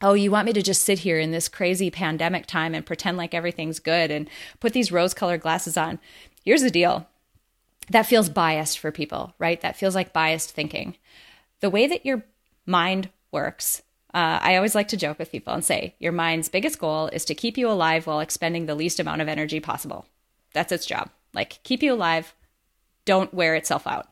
[0.00, 3.16] Oh, you want me to just sit here in this crazy pandemic time and pretend
[3.16, 4.30] like everything's good and
[4.60, 5.98] put these rose colored glasses on?
[6.44, 7.08] Here's the deal
[7.90, 9.60] that feels biased for people, right?
[9.60, 10.96] That feels like biased thinking.
[11.58, 12.22] The way that your
[12.64, 13.82] mind works
[14.14, 17.24] uh, I always like to joke with people and say, your mind's biggest goal is
[17.26, 20.06] to keep you alive while expending the least amount of energy possible.
[20.54, 21.10] That's its job.
[21.34, 22.34] Like, keep you alive,
[23.04, 24.08] don't wear itself out.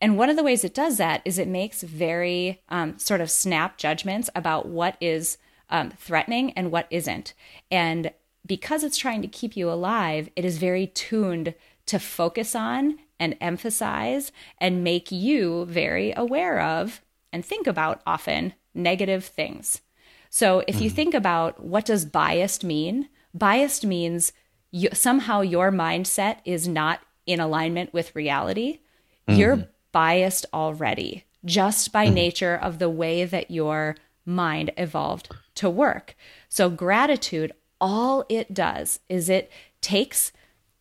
[0.00, 3.30] And one of the ways it does that is it makes very um, sort of
[3.30, 5.38] snap judgments about what is
[5.70, 7.32] um, threatening and what isn't.
[7.70, 8.12] And
[8.46, 11.54] because it's trying to keep you alive, it is very tuned
[11.86, 17.00] to focus on and emphasize and make you very aware of
[17.34, 19.80] and think about often negative things.
[20.30, 20.94] So if you mm.
[20.94, 23.08] think about what does biased mean?
[23.34, 24.32] Biased means
[24.70, 28.78] you, somehow your mindset is not in alignment with reality.
[29.28, 29.36] Mm.
[29.36, 32.12] You're biased already just by mm.
[32.12, 36.14] nature of the way that your mind evolved to work.
[36.48, 40.30] So gratitude all it does is it takes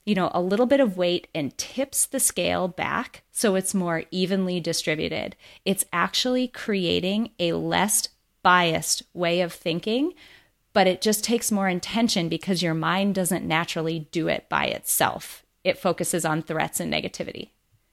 [0.05, 4.03] you know, a little bit of weight and tips the scale back so it's more
[4.11, 5.35] evenly distributed.
[5.65, 8.09] It's actually creating a less
[8.41, 10.13] biased way of thinking,
[10.73, 15.45] but it just takes more intention because your mind doesn't naturally do it by itself.
[15.63, 17.49] It focuses on threats and negativity.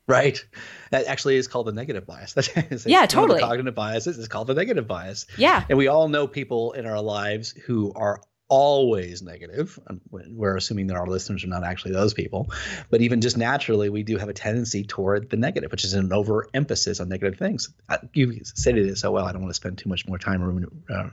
[0.08, 0.44] Right.
[0.90, 2.32] That actually is called the negative bias.
[2.34, 3.40] That's yeah, totally.
[3.40, 5.26] cognitive biases is called the negative bias.
[5.38, 5.64] Yeah.
[5.68, 9.78] And we all know people in our lives who are always negative.
[10.10, 12.50] We're assuming that our listeners are not actually those people,
[12.90, 16.12] but even just naturally, we do have a tendency toward the negative, which is an
[16.12, 17.72] overemphasis on negative things.
[18.12, 19.24] You stated it so well.
[19.24, 21.08] I don't want to spend too much more time uh,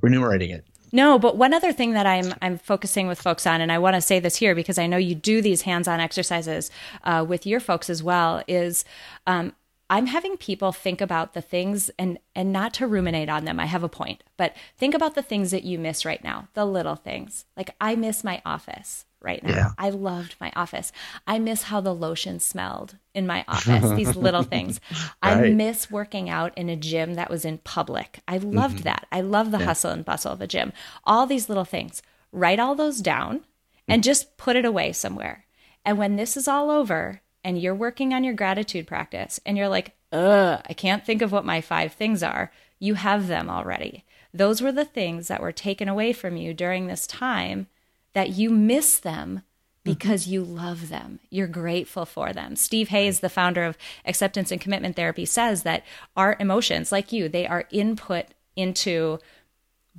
[0.00, 0.64] remunerating it.
[0.92, 3.96] No, but one other thing that I'm I'm focusing with folks on, and I want
[3.96, 6.70] to say this here because I know you do these hands-on exercises
[7.02, 8.84] uh, with your folks as well, is
[9.26, 9.52] um,
[9.94, 13.60] I'm having people think about the things and and not to ruminate on them.
[13.60, 16.64] I have a point, but think about the things that you miss right now, the
[16.64, 17.44] little things.
[17.56, 19.54] Like I miss my office right now.
[19.54, 19.70] Yeah.
[19.78, 20.90] I loved my office.
[21.28, 24.80] I miss how the lotion smelled in my office, these little things.
[25.22, 25.46] Right.
[25.46, 28.18] I miss working out in a gym that was in public.
[28.26, 28.84] I loved mm-hmm.
[28.84, 29.06] that.
[29.12, 29.66] I love the yeah.
[29.66, 30.72] hustle and bustle of a gym.
[31.04, 32.02] All these little things.
[32.32, 33.44] Write all those down
[33.86, 34.04] and mm.
[34.04, 35.46] just put it away somewhere.
[35.84, 39.68] And when this is all over and you're working on your gratitude practice and you're
[39.68, 44.04] like, ugh, I can't think of what my five things are, you have them already.
[44.32, 47.68] Those were the things that were taken away from you during this time
[48.14, 49.42] that you miss them
[49.84, 50.32] because mm-hmm.
[50.32, 51.20] you love them.
[51.30, 52.56] You're grateful for them.
[52.56, 55.84] Steve Hayes, the founder of acceptance and commitment therapy, says that
[56.16, 58.26] our emotions, like you, they are input
[58.56, 59.18] into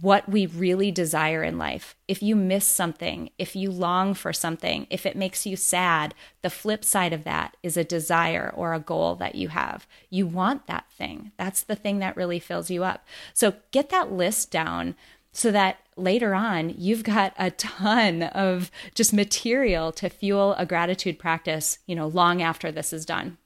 [0.01, 1.95] what we really desire in life.
[2.07, 6.49] If you miss something, if you long for something, if it makes you sad, the
[6.49, 9.87] flip side of that is a desire or a goal that you have.
[10.09, 11.31] You want that thing.
[11.37, 13.07] That's the thing that really fills you up.
[13.33, 14.95] So get that list down
[15.31, 21.19] so that later on you've got a ton of just material to fuel a gratitude
[21.19, 23.37] practice, you know, long after this is done.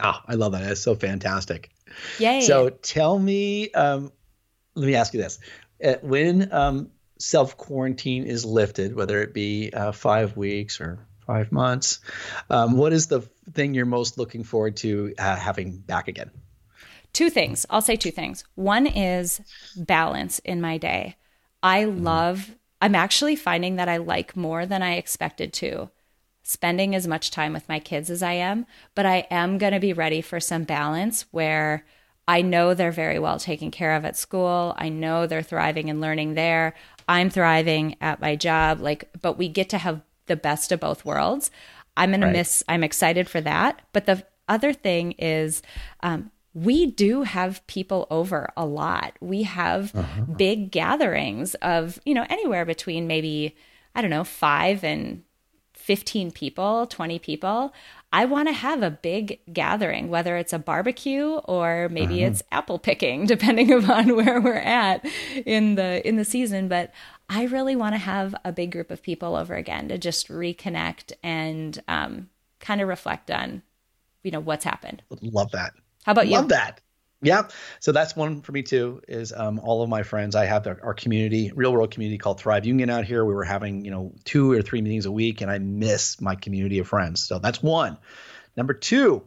[0.00, 0.62] Oh, I love that.
[0.62, 1.70] That's so fantastic.
[2.18, 2.42] Yay.
[2.42, 4.12] So tell me, um,
[4.78, 5.38] let me ask you this.
[5.82, 11.52] Uh, when um, self quarantine is lifted, whether it be uh, five weeks or five
[11.52, 12.00] months,
[12.50, 13.20] um, what is the
[13.52, 16.30] thing you're most looking forward to uh, having back again?
[17.12, 17.66] two things.
[17.70, 18.44] I'll say two things.
[18.54, 19.40] One is
[19.76, 21.16] balance in my day.
[21.62, 22.04] I mm-hmm.
[22.04, 25.90] love, I'm actually finding that I like more than I expected to
[26.44, 29.80] spending as much time with my kids as I am, but I am going to
[29.80, 31.84] be ready for some balance where
[32.28, 34.74] I know they're very well taken care of at school.
[34.76, 36.74] I know they're thriving and learning there.
[37.08, 41.04] I'm thriving at my job like but we get to have the best of both
[41.04, 41.50] worlds.
[41.96, 42.20] I'm right.
[42.20, 45.62] to miss I'm excited for that, but the other thing is
[46.02, 49.16] um, we do have people over a lot.
[49.20, 50.22] We have uh-huh.
[50.36, 53.56] big gatherings of, you know, anywhere between maybe,
[53.94, 55.22] I don't know, five and
[55.88, 57.72] 15 people, 20 people.
[58.12, 62.32] I want to have a big gathering, whether it's a barbecue or maybe uh-huh.
[62.32, 65.02] it's apple picking, depending upon where we're at
[65.46, 66.68] in the in the season.
[66.68, 66.92] But
[67.30, 71.14] I really want to have a big group of people over again to just reconnect
[71.22, 72.28] and um,
[72.60, 73.62] kind of reflect on,
[74.22, 75.02] you know, what's happened.
[75.22, 75.72] Love that.
[76.04, 76.36] How about Love you?
[76.36, 76.82] Love that.
[77.20, 77.48] Yeah.
[77.80, 79.02] So that's one for me too.
[79.08, 80.36] Is um, all of my friends.
[80.36, 83.24] I have our, our, community, real world community called Thrive Union out here.
[83.24, 86.36] We were having you know two or three meetings a week, and I miss my
[86.36, 87.24] community of friends.
[87.24, 87.98] So that's one.
[88.56, 89.26] Number two,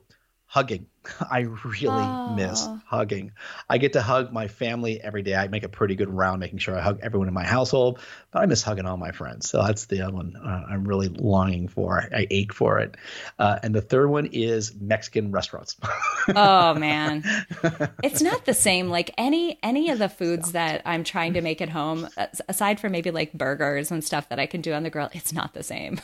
[0.52, 0.86] hugging.
[1.32, 3.32] I really miss hugging.
[3.70, 5.34] I get to hug my family every day.
[5.34, 8.00] I make a pretty good round making sure I hug everyone in my household,
[8.32, 9.50] but I miss hugging all my friends.
[9.50, 12.04] So that's the other one uh, I'm really longing for.
[12.14, 12.98] I ache for it.
[13.40, 15.78] Uh, and the third one is Mexican restaurants.
[16.36, 17.24] oh man.
[18.04, 21.62] It's not the same like any any of the foods that I'm trying to make
[21.62, 22.10] at home
[22.50, 25.32] aside from maybe like burgers and stuff that I can do on the grill, it's
[25.32, 26.02] not the same.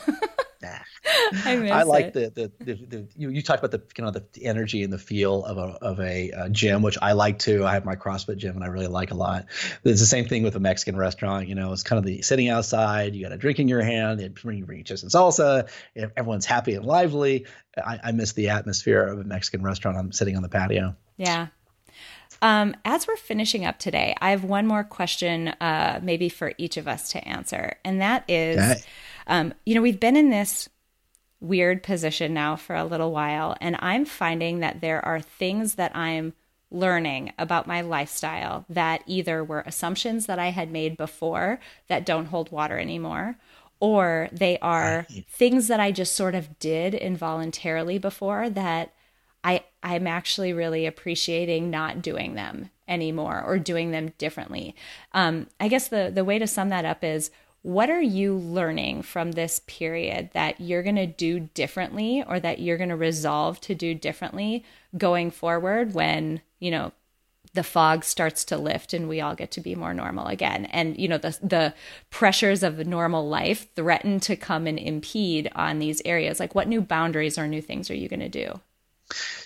[1.44, 4.24] I, I like the, the, the the you you talked about the you know the
[4.44, 7.64] energy and the feel of a of a, a, gym, which I like too.
[7.64, 9.46] I have my CrossFit gym and I really like a lot.
[9.84, 11.48] It's the same thing with a Mexican restaurant.
[11.48, 13.14] You know, it's kind of the sitting outside.
[13.14, 14.20] You got a drink in your hand.
[14.20, 15.68] They bring bring chips and salsa.
[15.96, 17.46] Everyone's happy and lively.
[17.76, 19.96] I, I miss the atmosphere of a Mexican restaurant.
[19.96, 20.96] I'm sitting on the patio.
[21.16, 21.48] Yeah,
[22.40, 26.76] um, as we're finishing up today, I have one more question, uh, maybe for each
[26.76, 28.80] of us to answer, and that is, okay.
[29.28, 30.68] Um, you know, we've been in this
[31.40, 33.56] weird position now for a little while.
[33.60, 36.32] And I'm finding that there are things that I'm
[36.70, 42.26] learning about my lifestyle that either were assumptions that I had made before that don't
[42.26, 43.36] hold water anymore,
[43.80, 48.92] or they are things that I just sort of did involuntarily before that
[49.44, 54.74] I I'm actually really appreciating not doing them anymore or doing them differently.
[55.12, 57.30] Um, I guess the the way to sum that up is
[57.62, 62.60] what are you learning from this period that you're going to do differently or that
[62.60, 64.64] you're going to resolve to do differently
[64.96, 66.92] going forward when, you know,
[67.54, 70.66] the fog starts to lift and we all get to be more normal again?
[70.66, 71.74] And you know the the
[72.10, 76.38] pressures of normal life threaten to come and impede on these areas.
[76.38, 78.60] Like what new boundaries or new things are you going to do?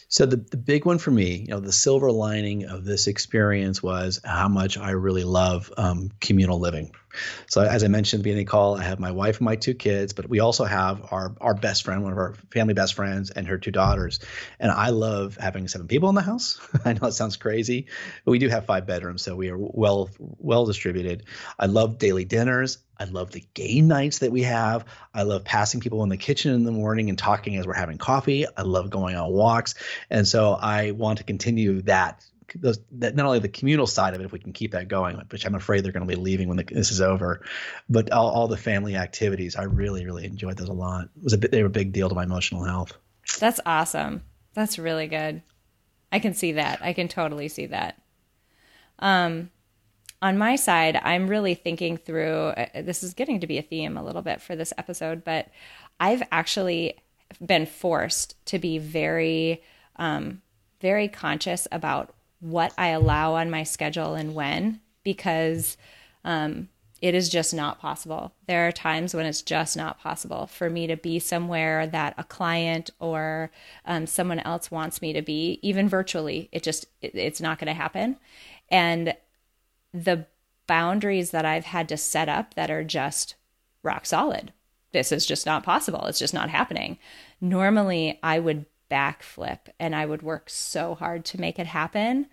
[0.09, 3.83] So the, the big one for me, you know, the silver lining of this experience
[3.83, 6.93] was how much I really love um, communal living.
[7.47, 9.57] So as I mentioned at the beginning the call, I have my wife and my
[9.57, 12.95] two kids, but we also have our our best friend, one of our family best
[12.95, 14.21] friends, and her two daughters.
[14.59, 16.61] And I love having seven people in the house.
[16.85, 17.87] I know it sounds crazy,
[18.25, 21.25] but we do have five bedrooms, so we are well well distributed.
[21.59, 22.79] I love daily dinners.
[22.99, 24.85] I love the game nights that we have.
[25.13, 27.99] I love passing people in the kitchen in the morning and talking as we're having
[27.99, 28.47] coffee.
[28.57, 29.75] I love going on walks.
[30.09, 32.25] And so I want to continue that
[32.55, 35.17] those, that not only the communal side of it, if we can keep that going,
[35.31, 37.45] which I'm afraid they're going to be leaving when the, this is over,
[37.89, 41.05] but all, all, the family activities, I really, really enjoyed those a lot.
[41.05, 42.93] It was a bit, they were a big deal to my emotional health.
[43.39, 44.23] That's awesome.
[44.55, 45.43] That's really good.
[46.11, 46.81] I can see that.
[46.83, 48.01] I can totally see that.
[48.99, 49.51] Um,
[50.21, 52.49] on my side, I'm really thinking through.
[52.49, 55.49] Uh, this is getting to be a theme a little bit for this episode, but
[55.99, 56.99] I've actually
[57.45, 59.63] been forced to be very,
[59.97, 60.43] um,
[60.81, 65.77] very conscious about what I allow on my schedule and when, because
[66.25, 66.69] um,
[67.01, 68.33] it is just not possible.
[68.47, 72.25] There are times when it's just not possible for me to be somewhere that a
[72.25, 73.53] client or
[73.87, 76.49] um, someone else wants me to be, even virtually.
[76.51, 78.17] It just, it, it's not going to happen.
[78.71, 79.15] And
[79.95, 80.27] the
[80.67, 83.37] boundaries that I've had to set up that are just
[83.85, 84.53] rock solid.
[84.93, 86.07] This is just not possible.
[86.07, 86.99] It's just not happening.
[87.41, 92.27] Normally, I would backflip and I would work so hard to make it happen.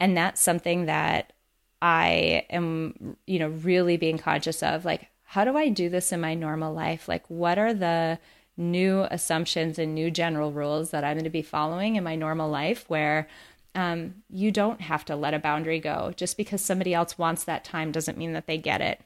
[0.00, 1.32] And that's something that
[1.80, 4.84] I am, you know, really being conscious of.
[4.84, 7.08] Like, how do I do this in my normal life?
[7.08, 8.18] Like, what are the
[8.56, 12.50] new assumptions and new general rules that I'm going to be following in my normal
[12.50, 13.26] life where
[13.74, 16.12] um, you don't have to let a boundary go.
[16.16, 19.00] Just because somebody else wants that time doesn't mean that they get it.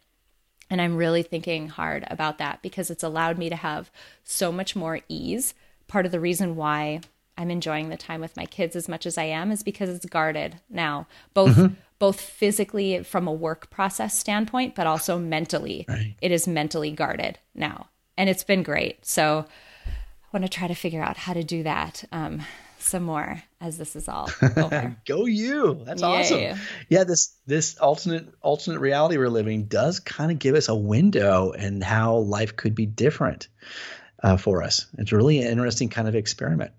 [0.71, 3.91] And I'm really thinking hard about that because it's allowed me to have
[4.25, 5.55] so much more ease.
[5.95, 7.03] Part of the reason why
[7.39, 10.05] I'm enjoying the time with my kids as much as I am is because it's
[10.07, 11.75] guarded now, both mm-hmm.
[12.01, 15.85] both physically from a work process standpoint, but also mentally.
[15.89, 16.17] Right.
[16.21, 19.07] It is mentally guarded now, and it's been great.
[19.07, 19.47] So
[19.87, 19.93] I
[20.33, 22.03] want to try to figure out how to do that.
[22.11, 22.43] Um,
[22.81, 24.97] some more as this is all over.
[25.07, 25.81] Go you.
[25.87, 26.09] That's Yay.
[26.09, 26.61] awesome.
[26.89, 31.53] Yeah, this this alternate alternate reality we're living does kind of give us a window
[31.53, 33.47] and how life could be different.
[34.25, 34.87] Uh, for us.
[34.97, 36.73] It's really an interesting kind of experiment.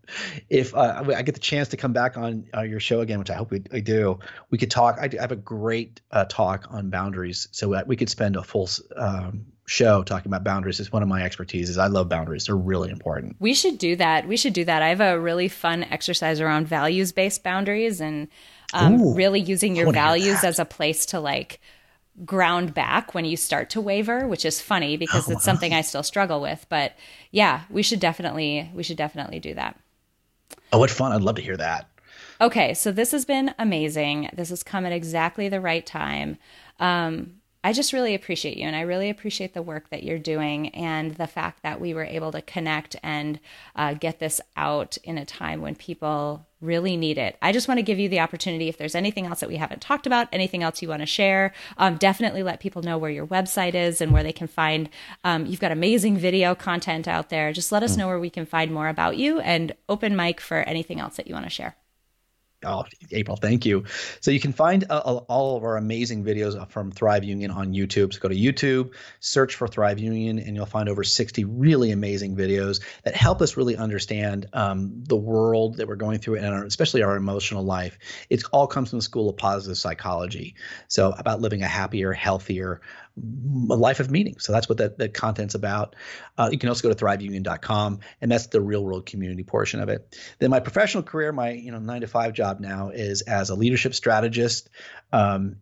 [0.50, 3.30] If uh, I get the chance to come back on uh, your show again, which
[3.30, 4.18] I hope we, I do,
[4.50, 4.98] we could talk.
[5.00, 9.46] I have a great uh, talk on boundaries, so we could spend a full um,
[9.68, 11.78] show talking about boundaries is one of my expertises.
[11.78, 12.46] I love boundaries.
[12.46, 13.36] They're really important.
[13.40, 14.28] We should do that.
[14.28, 14.82] We should do that.
[14.82, 18.28] I have a really fun exercise around values based boundaries and
[18.74, 21.62] um, Ooh, really using your values as a place to like
[22.24, 25.82] ground back when you start to waver, which is funny because oh, it's something I
[25.82, 26.66] still struggle with.
[26.70, 26.94] But
[27.32, 29.80] yeah, we should definitely we should definitely do that.
[30.72, 31.12] Oh, what fun.
[31.12, 31.90] I'd love to hear that.
[32.40, 34.30] Okay, so this has been amazing.
[34.34, 36.38] This has come at exactly the right time.
[36.80, 40.70] Um, I just really appreciate you and I really appreciate the work that you're doing
[40.70, 43.40] and the fact that we were able to connect and
[43.76, 47.36] uh, get this out in a time when people really need it.
[47.42, 49.82] I just want to give you the opportunity if there's anything else that we haven't
[49.82, 53.26] talked about, anything else you want to share, um, definitely let people know where your
[53.26, 54.88] website is and where they can find.
[55.24, 57.52] Um, you've got amazing video content out there.
[57.52, 57.98] Just let us mm.
[57.98, 61.26] know where we can find more about you and open mic for anything else that
[61.26, 61.76] you want to share.
[62.66, 63.86] Oh, April, thank you.
[64.22, 68.14] So you can find uh, all of our amazing videos from Thrive Union on YouTube.
[68.14, 72.36] So go to YouTube, search for Thrive Union, and you'll find over 60 really amazing
[72.36, 76.66] videos that help us really understand um, the world that we're going through and our,
[76.66, 77.98] especially our emotional life.
[78.30, 80.56] It all comes from the School of Positive Psychology.
[80.88, 82.82] So about living a happier, healthier,
[83.18, 84.38] a life of meaning.
[84.40, 85.96] So that's what that, content's about.
[86.38, 89.88] Uh, you can also go to thriveunion.com, and that's the real world community portion of
[89.88, 90.18] it.
[90.40, 93.56] Then my professional career, my you know nine to five job now is as a
[93.56, 94.70] leadership strategist,
[95.14, 95.58] um,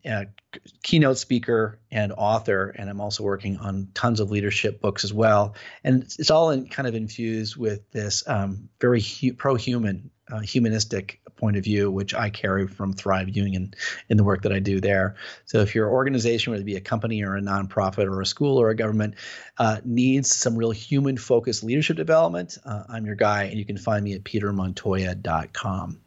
[0.83, 2.69] keynote speaker, and author.
[2.69, 5.55] And I'm also working on tons of leadership books as well.
[5.83, 10.39] And it's, it's all in, kind of infused with this um, very hu- pro-human, uh,
[10.39, 13.73] humanistic point of view, which I carry from Thrive Union
[14.09, 15.15] in the work that I do there.
[15.45, 18.59] So if your organization, whether it be a company or a nonprofit or a school
[18.59, 19.15] or a government,
[19.59, 23.77] uh, needs some real human focused leadership development, uh, I'm your guy, and you can
[23.77, 25.99] find me at petermontoya.com.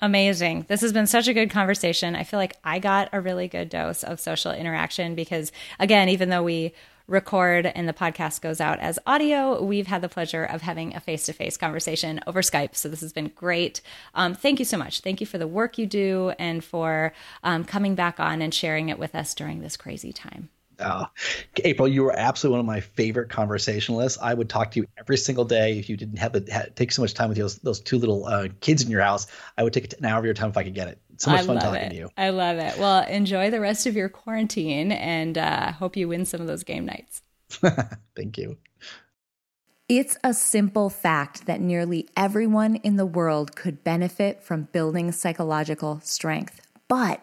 [0.00, 0.66] Amazing.
[0.68, 2.16] This has been such a good conversation.
[2.16, 6.28] I feel like I got a really good dose of social interaction because, again, even
[6.28, 6.74] though we
[7.06, 11.00] record and the podcast goes out as audio, we've had the pleasure of having a
[11.00, 12.74] face to face conversation over Skype.
[12.74, 13.80] So this has been great.
[14.14, 15.00] Um, thank you so much.
[15.00, 18.88] Thank you for the work you do and for um, coming back on and sharing
[18.88, 20.48] it with us during this crazy time.
[20.84, 21.06] Oh,
[21.64, 24.18] April, you were absolutely one of my favorite conversationalists.
[24.20, 27.02] I would talk to you every single day if you didn't have to take so
[27.02, 29.26] much time with those those two little uh, kids in your house.
[29.56, 31.00] I would take an hour of your time if I could get it.
[31.18, 31.90] So much I fun talking it.
[31.90, 32.10] to you.
[32.16, 32.78] I love it.
[32.78, 36.64] Well, enjoy the rest of your quarantine, and uh, hope you win some of those
[36.64, 37.22] game nights.
[38.16, 38.56] Thank you.
[39.88, 46.00] It's a simple fact that nearly everyone in the world could benefit from building psychological
[46.02, 47.22] strength, but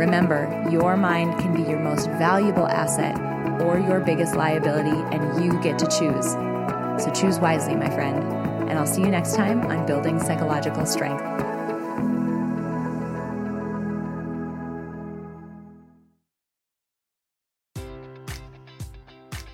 [0.00, 3.20] Remember, your mind can be your most valuable asset
[3.60, 6.32] or your biggest liability, and you get to choose.
[7.04, 8.24] So choose wisely, my friend.
[8.70, 11.49] And I'll see you next time on Building Psychological Strength.